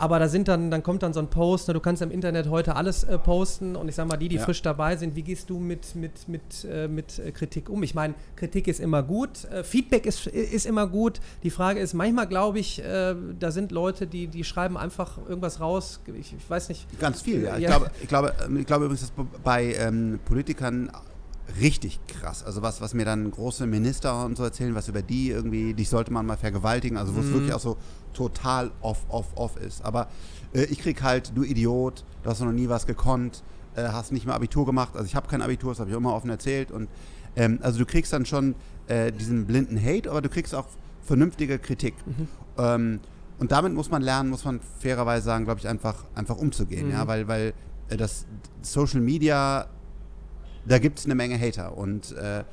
[0.00, 2.48] Aber da sind dann, dann kommt dann so ein Post, ne, du kannst im Internet
[2.48, 4.42] heute alles äh, posten und ich sag mal, die, die ja.
[4.42, 7.82] frisch dabei sind, wie gehst du mit, mit, mit, äh, mit äh, Kritik um?
[7.82, 11.20] Ich meine, Kritik ist immer gut, äh, Feedback ist, ist immer gut.
[11.42, 15.60] Die Frage ist, manchmal glaube ich, äh, da sind Leute, die, die schreiben einfach irgendwas
[15.60, 16.00] raus.
[16.18, 16.86] Ich, ich weiß nicht.
[16.98, 17.58] Ganz viel, ja.
[17.58, 17.58] ja.
[17.58, 20.90] Ich, glaube, ich, glaube, ähm, ich glaube übrigens, dass bei ähm, Politikern
[21.60, 22.44] richtig krass.
[22.44, 25.88] Also was, was mir dann große Minister und so erzählen, was über die irgendwie, dich
[25.88, 27.34] sollte man mal vergewaltigen, also wo es mhm.
[27.34, 27.76] wirklich auch so
[28.12, 29.84] total off, off, off ist.
[29.84, 30.08] Aber
[30.54, 33.42] äh, ich krieg halt, du Idiot, du hast noch nie was gekonnt,
[33.76, 34.94] äh, hast nicht mal Abitur gemacht.
[34.94, 36.70] Also ich habe kein Abitur, das habe ich immer offen erzählt.
[36.70, 36.88] Und
[37.36, 38.54] ähm, also du kriegst dann schon
[38.88, 40.66] äh, diesen blinden Hate, aber du kriegst auch
[41.02, 41.94] vernünftige Kritik.
[42.06, 42.28] Mhm.
[42.58, 43.00] Ähm,
[43.38, 46.88] und damit muss man lernen, muss man fairerweise sagen, glaube ich, einfach, einfach umzugehen.
[46.88, 46.92] Mhm.
[46.92, 47.54] Ja, weil, weil
[47.88, 48.26] äh, das
[48.62, 49.66] Social Media
[50.70, 51.76] da gibt es eine Menge Hater.
[51.76, 52.44] Und äh,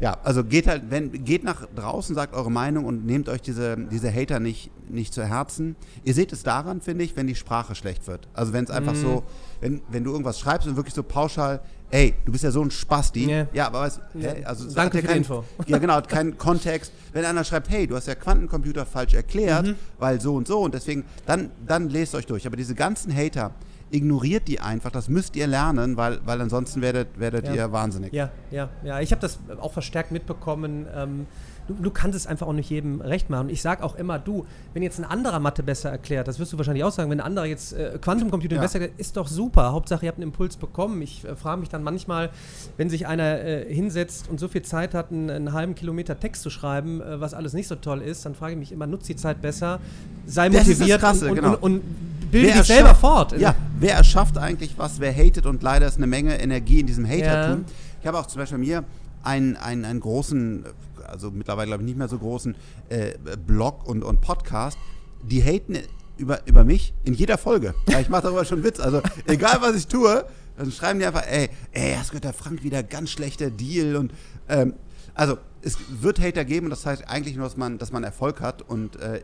[0.00, 3.76] ja, also geht halt, wenn, geht nach draußen, sagt eure Meinung und nehmt euch diese,
[3.76, 5.76] diese Hater nicht, nicht zu Herzen.
[6.02, 8.28] Ihr seht es daran, finde ich, wenn die Sprache schlecht wird.
[8.32, 9.02] Also wenn es einfach mm.
[9.02, 9.22] so,
[9.60, 12.70] wenn, wenn du irgendwas schreibst und wirklich so pauschal, ey, du bist ja so ein
[12.70, 13.26] Spasti.
[13.26, 13.48] Yeah.
[13.52, 15.44] Ja, aber weißt hey, also Danke für kein, die Info.
[15.66, 16.92] Ja, genau, hat keinen Kontext.
[17.12, 19.74] Wenn einer schreibt, hey, du hast ja Quantencomputer falsch erklärt, mhm.
[19.98, 22.46] weil so und so und deswegen, dann, dann lest euch durch.
[22.46, 23.52] Aber diese ganzen Hater,
[23.90, 24.90] ignoriert die einfach.
[24.90, 27.54] Das müsst ihr lernen, weil, weil ansonsten werdet, werdet ja.
[27.54, 28.12] ihr wahnsinnig.
[28.12, 29.00] Ja, ja, ja.
[29.00, 30.86] Ich habe das auch verstärkt mitbekommen.
[30.94, 31.26] Ähm,
[31.66, 33.48] du, du, kannst es einfach auch nicht jedem recht machen.
[33.48, 36.58] Ich sage auch immer, du, wenn jetzt ein anderer Mathe besser erklärt, das wirst du
[36.58, 38.62] wahrscheinlich auch sagen, wenn ein anderer jetzt äh, Quantumcomputing ja.
[38.62, 39.72] besser erklärt, ist doch super.
[39.72, 41.02] Hauptsache, ihr habt einen Impuls bekommen.
[41.02, 42.30] Ich äh, frage mich dann manchmal,
[42.76, 46.42] wenn sich einer äh, hinsetzt und so viel Zeit hat, einen, einen halben Kilometer Text
[46.42, 49.08] zu schreiben, äh, was alles nicht so toll ist, dann frage ich mich immer, nutzt
[49.08, 49.80] die Zeit besser,
[50.26, 51.54] sei motiviert Krasse, und, genau.
[51.54, 51.82] und, und,
[52.30, 53.38] bilde wer dich selber fort.
[53.38, 57.06] Ja, wer erschafft eigentlich was, wer hatet und leider ist eine Menge Energie in diesem
[57.06, 57.64] Hatertum.
[57.66, 57.72] Ja.
[58.00, 58.84] Ich habe auch zum Beispiel mir
[59.22, 60.64] einen, einen, einen großen,
[61.06, 62.54] also mittlerweile glaube ich nicht mehr so großen
[62.88, 63.12] äh,
[63.46, 64.78] Blog und, und Podcast,
[65.22, 65.78] die haten
[66.16, 67.74] über, über mich in jeder Folge.
[67.88, 68.80] Ja, ich mache darüber schon Witz.
[68.80, 70.24] Also egal was ich tue,
[70.56, 74.12] dann schreiben die einfach, ey, ey, hast gehört, der Frank wieder ganz schlechter Deal und
[74.48, 74.74] ähm,
[75.14, 78.62] also es wird Hater geben das heißt eigentlich nur, dass man, dass man Erfolg hat
[78.62, 79.20] und äh,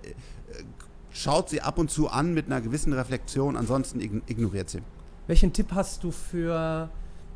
[1.17, 4.83] schaut sie ab und zu an mit einer gewissen Reflexion, ansonsten ignoriert sie.
[5.27, 6.89] Welchen Tipp hast du für,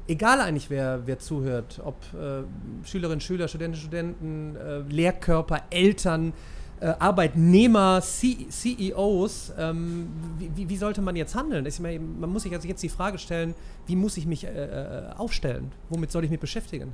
[0.07, 2.43] egal eigentlich wer, wer zuhört, ob äh,
[2.87, 6.33] Schülerinnen, Schüler, Studentinnen, Studenten, äh, Lehrkörper, Eltern,
[6.81, 10.09] äh, Arbeitnehmer, C CEOs, ähm,
[10.39, 11.67] wie, wie, sollte man jetzt handeln?
[11.81, 13.55] Meine, man muss sich also jetzt die Frage stellen,
[13.87, 15.73] wie muss ich mich äh, äh, aufstellen?
[15.89, 16.93] Womit soll ich mich beschäftigen?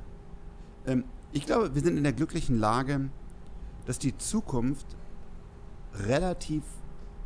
[0.85, 3.09] Ähm, ich glaube, wir sind in der glücklichen Lage,
[3.85, 4.87] dass die Zukunft
[6.05, 6.63] relativ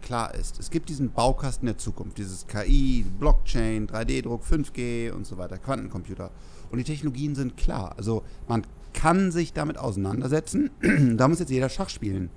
[0.02, 0.60] klar ist.
[0.60, 6.32] Es gibt diesen Baukasten der Zukunft, dieses KI, Blockchain, 3D-Druck, 5G und so weiter, Quantencomputer.
[6.72, 7.93] Und die Technologien sind klar.
[7.97, 10.70] Also man kann sich damit auseinandersetzen.
[11.18, 12.30] da muss jetzt jeder Schach spielen.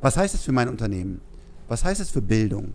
[0.00, 1.20] Was heißt das für mein Unternehmen?
[1.68, 2.74] Was heißt das für Bildung?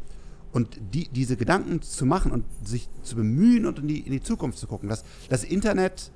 [0.54, 4.22] Und die, diese Gedanken zu machen und sich zu bemühen und in die, in die
[4.22, 4.90] Zukunft zu gucken.
[4.90, 6.12] Das, das Internet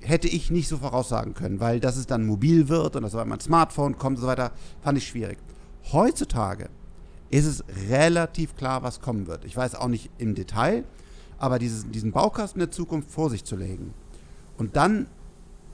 [0.00, 3.40] hätte ich nicht so voraussagen können, weil dass es dann mobil wird und dass mein
[3.40, 5.38] Smartphone kommt und so weiter, fand ich schwierig.
[5.92, 6.68] Heutzutage
[7.30, 9.44] ist es relativ klar, was kommen wird.
[9.44, 10.84] Ich weiß auch nicht im Detail,
[11.38, 13.92] aber dieses, diesen Baukasten der Zukunft vor sich zu legen
[14.56, 15.06] und dann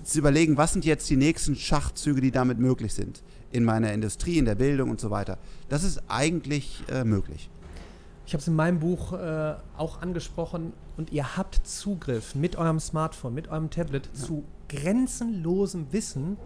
[0.03, 3.23] zu überlegen, was sind jetzt die nächsten Schachzüge, die damit möglich sind
[3.53, 5.39] in meiner Industrie, in der Bildung und so weiter.
[5.69, 7.51] Das ist eigentlich äh, möglich.
[8.27, 12.81] Ich habe es in meinem Buch äh, auch angesprochen und ihr habt Zugriff mit eurem
[12.81, 14.27] Smartphone, mit eurem Tablet ja.
[14.27, 16.37] zu grenzenlosem Wissen,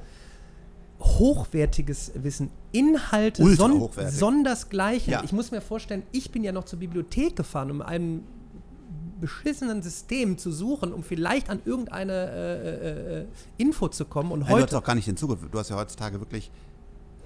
[1.01, 5.13] hochwertiges Wissen, Inhalte son sondersgleichen.
[5.13, 5.23] Ja.
[5.25, 8.25] Ich muss mir vorstellen, ich bin ja noch zur Bibliothek gefahren, um einen
[9.21, 13.27] beschissenen System zu suchen, um vielleicht an irgendeine äh, äh, äh
[13.57, 14.31] Info zu kommen.
[14.31, 15.39] Und heute du hast auch gar nicht den Zugriff.
[15.51, 16.51] Du hast ja heutzutage wirklich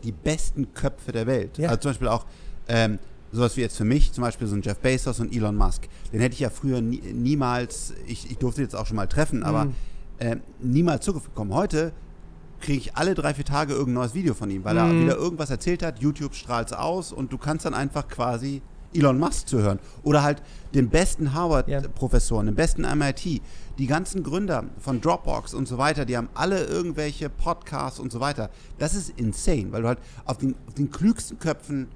[0.02, 1.58] die besten Köpfe der Welt.
[1.58, 1.68] Ja.
[1.68, 2.26] Also zum Beispiel auch
[2.68, 2.98] ähm,
[3.32, 5.88] sowas wie jetzt für mich, zum Beispiel so ein Jeff Bezos und Elon Musk.
[6.12, 9.42] Den hätte ich ja früher nie, niemals, ich, ich durfte jetzt auch schon mal treffen,
[9.42, 9.74] aber mhm.
[10.18, 11.52] äh, niemals Zugriff bekommen.
[11.52, 11.92] Heute
[12.61, 14.80] kriege ich alle drei, vier Tage irgendein neues Video von ihm, weil mhm.
[14.80, 16.00] er wieder irgendwas erzählt hat.
[16.00, 20.22] YouTube strahlt es aus und du kannst dann einfach quasi Elon Musk zu hören oder
[20.22, 20.42] halt
[20.74, 23.40] den besten Harvard-Professoren, den besten MIT,
[23.78, 28.20] die ganzen Gründer von Dropbox und so weiter, die haben alle irgendwelche Podcasts und so
[28.20, 28.50] weiter.
[28.78, 31.88] Das ist insane, weil du halt auf den, auf den klügsten Köpfen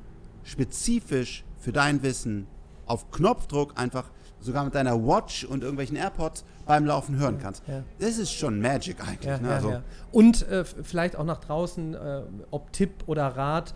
[0.45, 2.47] spezifisch für dein Wissen
[2.87, 4.11] auf Knopfdruck einfach
[4.45, 7.63] sogar mit deiner Watch und irgendwelchen AirPods beim Laufen hören kannst.
[7.67, 7.83] Ja.
[7.99, 9.25] Das ist schon Magic eigentlich.
[9.25, 9.49] Ja, ne?
[9.49, 9.81] ja, also
[10.13, 13.75] und äh, vielleicht auch nach draußen, äh, ob Tipp oder Rat,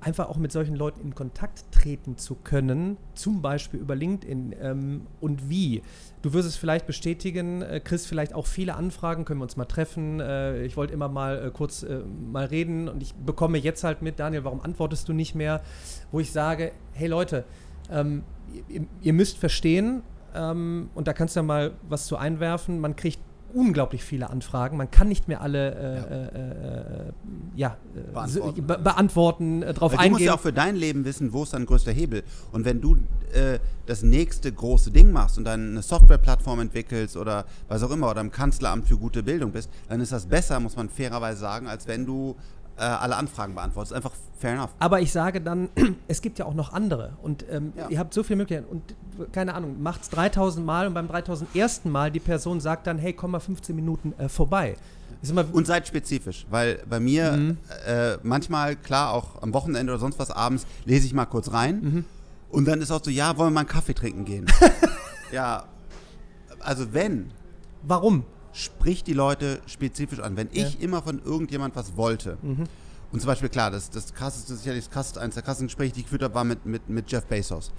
[0.00, 5.06] einfach auch mit solchen Leuten in Kontakt treten zu können, zum Beispiel über LinkedIn ähm,
[5.20, 5.82] und wie.
[6.22, 9.66] Du wirst es vielleicht bestätigen, äh, Chris, vielleicht auch viele Anfragen, können wir uns mal
[9.66, 10.20] treffen.
[10.20, 12.00] Äh, ich wollte immer mal äh, kurz äh,
[12.32, 15.62] mal reden und ich bekomme jetzt halt mit, Daniel, warum antwortest du nicht mehr?
[16.10, 17.44] Wo ich sage, hey Leute,
[17.90, 18.22] ähm,
[18.68, 20.02] ihr, ihr, müsst verstehen,
[20.34, 23.20] ähm, und da kannst du ja mal was zu einwerfen, man kriegt
[23.54, 24.76] unglaublich viele Anfragen.
[24.76, 26.06] Man kann nicht mehr alle äh, ja.
[26.06, 27.12] Äh, äh
[27.56, 27.76] ja
[28.12, 30.12] beantworten, be beantworten äh, drauf Weil eingehen.
[30.12, 32.22] Du musst ja auch für dein Leben wissen, wo ist dein größter Hebel.
[32.52, 32.96] Und wenn du
[33.32, 38.10] äh, das nächste große Ding machst und dann eine Softwareplattform entwickelst oder was auch immer
[38.10, 41.66] oder im Kanzleramt für gute Bildung bist, dann ist das besser, muss man fairerweise sagen,
[41.66, 42.36] als wenn du
[42.80, 43.92] äh, alle Anfragen beantwortet.
[43.92, 44.70] Einfach fair enough.
[44.78, 45.68] Aber ich sage dann,
[46.08, 47.12] es gibt ja auch noch andere.
[47.22, 47.88] Und ähm, ja.
[47.88, 48.70] ihr habt so viele Möglichkeiten.
[48.70, 48.94] Und
[49.32, 51.84] keine Ahnung, macht es 3000 Mal und beim 3001.
[51.84, 54.76] Mal die Person sagt dann, hey, komm mal 15 Minuten äh, vorbei.
[55.52, 57.58] Und seid spezifisch, weil bei mir mhm.
[57.86, 61.80] äh, manchmal, klar, auch am Wochenende oder sonst was abends, lese ich mal kurz rein.
[61.82, 62.04] Mhm.
[62.48, 64.46] Und dann ist auch so, ja, wollen wir mal einen Kaffee trinken gehen?
[65.32, 65.64] ja,
[66.60, 67.32] also wenn.
[67.82, 68.24] Warum?
[68.52, 70.36] Sprich die Leute spezifisch an.
[70.36, 70.80] Wenn ich ja.
[70.80, 72.64] immer von irgendjemand was wollte, mhm.
[73.12, 76.00] und zum Beispiel, klar, das, das krasseste, sicherlich das krasseste, eines der krassesten Gespräche, die
[76.00, 77.72] ich geführt habe, war mit, mit, mit Jeff Bezos.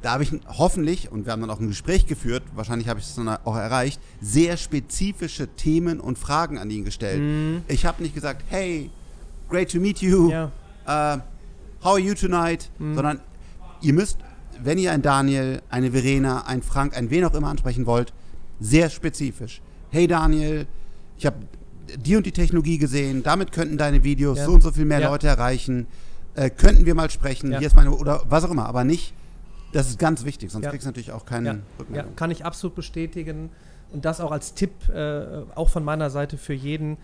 [0.00, 3.06] Da habe ich hoffentlich, und wir haben dann auch ein Gespräch geführt, wahrscheinlich habe ich
[3.06, 7.20] es dann auch erreicht, sehr spezifische Themen und Fragen an ihn gestellt.
[7.20, 7.62] Mhm.
[7.66, 8.90] Ich habe nicht gesagt, hey,
[9.48, 10.52] great to meet you, ja.
[10.86, 11.20] uh,
[11.82, 12.94] how are you tonight, mhm.
[12.94, 13.20] sondern
[13.80, 14.18] ihr müsst,
[14.62, 18.12] wenn ihr einen Daniel, eine Verena, einen Frank, einen wen auch immer ansprechen wollt,
[18.60, 19.60] sehr spezifisch.
[19.90, 20.66] Hey Daniel,
[21.16, 21.36] ich habe
[21.96, 24.44] die und die Technologie gesehen, damit könnten deine Videos ja.
[24.44, 25.10] so und so viel mehr ja.
[25.10, 25.86] Leute erreichen.
[26.34, 27.58] Äh, könnten wir mal sprechen, ja.
[27.58, 29.14] hier ist meine, oder was auch immer, aber nicht,
[29.72, 31.58] das ist ganz wichtig, sonst kriegst du natürlich auch keinen ja.
[31.78, 32.16] Rückmeldung.
[32.16, 33.50] kann ich absolut bestätigen.
[33.90, 36.98] Und das auch als Tipp, äh, auch von meiner Seite für jeden,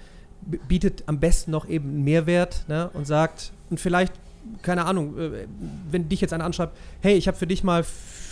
[0.69, 4.13] bietet am besten noch eben einen Mehrwert ne, und sagt, und vielleicht,
[4.63, 5.47] keine Ahnung, äh,
[5.91, 7.85] wenn dich jetzt einer anschreibt, hey, ich habe für dich mal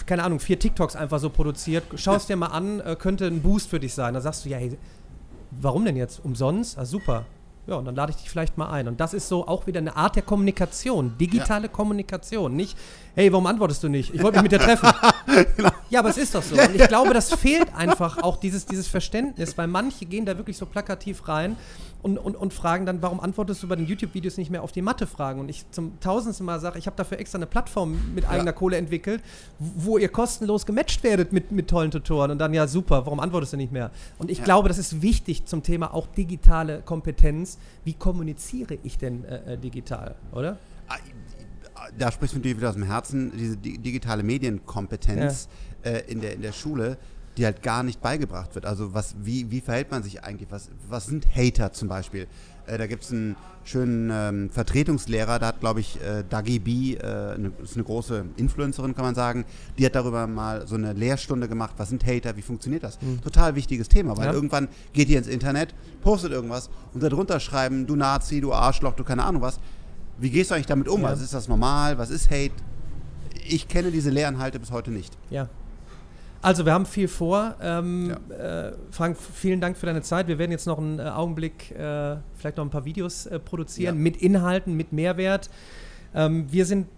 [0.06, 1.84] keine Ahnung, vier TikToks einfach so produziert.
[1.94, 4.14] Schau es dir mal an, äh, könnte ein Boost für dich sein.
[4.14, 4.76] Da sagst du, ja, hey,
[5.50, 6.24] warum denn jetzt?
[6.24, 6.78] Umsonst?
[6.78, 7.24] Ah, super.
[7.66, 8.88] Ja, und dann lade ich dich vielleicht mal ein.
[8.88, 11.72] Und das ist so auch wieder eine Art der Kommunikation, digitale ja.
[11.72, 12.56] Kommunikation.
[12.56, 12.76] Nicht,
[13.14, 14.12] hey, warum antwortest du nicht?
[14.12, 14.90] Ich wollte mich mit dir treffen.
[15.56, 15.70] genau.
[15.88, 16.56] Ja, aber es ist doch so.
[16.56, 20.56] Und ich glaube, das fehlt einfach auch dieses, dieses Verständnis, weil manche gehen da wirklich
[20.56, 21.56] so plakativ rein
[22.02, 24.82] und, und, und fragen dann, warum antwortest du bei den YouTube-Videos nicht mehr auf die
[24.82, 25.38] Mathe-Fragen?
[25.38, 28.52] Und ich zum tausendsten Mal sage, ich habe dafür extra eine Plattform mit eigener ja.
[28.52, 29.22] Kohle entwickelt,
[29.58, 32.32] wo ihr kostenlos gematcht werdet mit, mit tollen Tutoren.
[32.32, 33.92] Und dann, ja, super, warum antwortest du nicht mehr?
[34.18, 34.44] Und ich ja.
[34.44, 37.51] glaube, das ist wichtig zum Thema auch digitale Kompetenz.
[37.84, 40.58] Wie kommuniziere ich denn äh, äh digital, oder?
[40.88, 40.96] Ah,
[41.98, 45.48] da sprichst du natürlich wieder aus dem Herzen, diese digitale Medienkompetenz
[45.84, 45.90] ja.
[45.90, 46.98] äh, in, der, in der Schule
[47.36, 48.66] die halt gar nicht beigebracht wird.
[48.66, 50.50] Also was, wie, wie verhält man sich eigentlich?
[50.50, 52.26] Was, was sind Hater zum Beispiel?
[52.66, 56.94] Äh, da gibt es einen schönen ähm, Vertretungslehrer, da hat, glaube ich, äh, Dagi B,
[56.94, 59.44] äh, eine, ist eine große Influencerin, kann man sagen,
[59.78, 63.00] die hat darüber mal so eine Lehrstunde gemacht, was sind Hater, wie funktioniert das?
[63.00, 63.20] Mhm.
[63.20, 64.32] Total wichtiges Thema, weil ja.
[64.32, 69.04] irgendwann geht ihr ins Internet, postet irgendwas und darunter schreiben, du Nazi, du Arschloch, du
[69.04, 69.60] keine Ahnung was.
[70.18, 71.02] Wie gehst du eigentlich damit um?
[71.02, 71.08] Ja.
[71.08, 71.98] Also ist das normal?
[71.98, 72.52] Was ist Hate?
[73.48, 75.16] Ich kenne diese Lehrinhalte bis heute nicht.
[75.30, 75.48] Ja,
[76.42, 77.54] also wir haben viel vor.
[77.62, 78.68] Ähm, ja.
[78.68, 80.26] äh, Frank, vielen Dank für deine Zeit.
[80.26, 83.96] Wir werden jetzt noch einen äh, Augenblick äh, vielleicht noch ein paar Videos äh, produzieren
[83.96, 84.02] ja.
[84.02, 85.48] mit Inhalten, mit Mehrwert.
[86.14, 86.88] Ähm, wir sind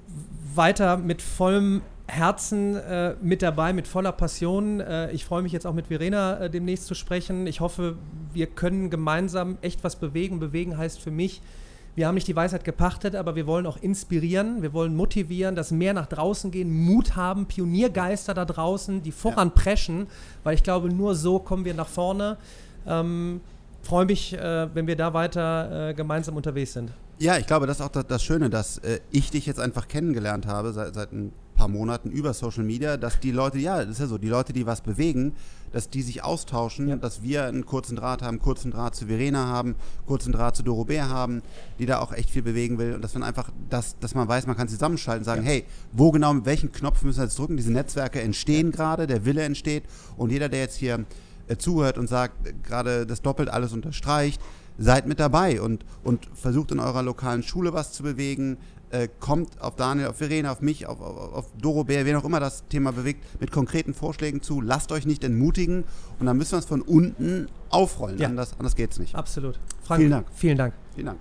[0.54, 4.80] weiter mit vollem Herzen äh, mit dabei, mit voller Passion.
[4.80, 7.46] Äh, ich freue mich jetzt auch mit Verena demnächst zu sprechen.
[7.46, 7.96] Ich hoffe,
[8.32, 10.40] wir können gemeinsam echt was bewegen.
[10.40, 11.42] Bewegen heißt für mich,
[11.94, 15.70] wir haben nicht die Weisheit gepachtet, aber wir wollen auch inspirieren, wir wollen motivieren, dass
[15.70, 20.06] mehr nach draußen gehen, Mut haben, Pioniergeister da draußen, die voranpreschen, ja.
[20.42, 22.36] weil ich glaube, nur so kommen wir nach vorne.
[22.86, 23.40] Ähm,
[23.82, 26.90] Freue mich, äh, wenn wir da weiter äh, gemeinsam unterwegs sind.
[27.18, 30.46] Ja, ich glaube, das ist auch das, Schöne, dass äh, ich dich jetzt einfach kennengelernt
[30.46, 34.00] habe seit, seit ein paar Monaten über Social Media, dass die Leute, ja, das ist
[34.00, 35.34] ja so, die Leute, die was bewegen,
[35.72, 36.96] dass die sich austauschen, ja.
[36.96, 39.74] dass wir einen kurzen Draht haben, kurzen Draht zu Verena haben,
[40.06, 41.42] kurzen Draht zu Doro Bär haben,
[41.78, 44.46] die da auch echt viel bewegen will und dass man einfach, dass, dass man weiß,
[44.46, 45.48] man kann zusammenschalten und sagen, ja.
[45.48, 47.56] hey, wo genau, mit welchen Knopf müssen wir jetzt drücken?
[47.56, 48.76] Diese Netzwerke entstehen ja.
[48.76, 49.84] gerade, der Wille entsteht
[50.16, 51.04] und jeder, der jetzt hier
[51.48, 54.40] äh, zuhört und sagt, äh, gerade das doppelt alles unterstreicht,
[54.78, 58.58] seid mit dabei und, und versucht in eurer lokalen Schule was zu bewegen,
[58.94, 62.24] äh, kommt auf Daniel, auf Verena, auf mich, auf, auf, auf Doro Bär, wen auch
[62.24, 64.60] immer das Thema bewegt, mit konkreten Vorschlägen zu.
[64.60, 65.84] Lasst euch nicht entmutigen
[66.20, 68.18] und dann müssen wir es von unten aufrollen.
[68.18, 68.28] Ja.
[68.28, 69.14] Anders, anders geht es nicht.
[69.14, 69.58] Absolut.
[69.82, 70.26] Frank, vielen Dank.
[70.34, 70.74] Vielen Dank.
[70.94, 71.18] Vielen Dank.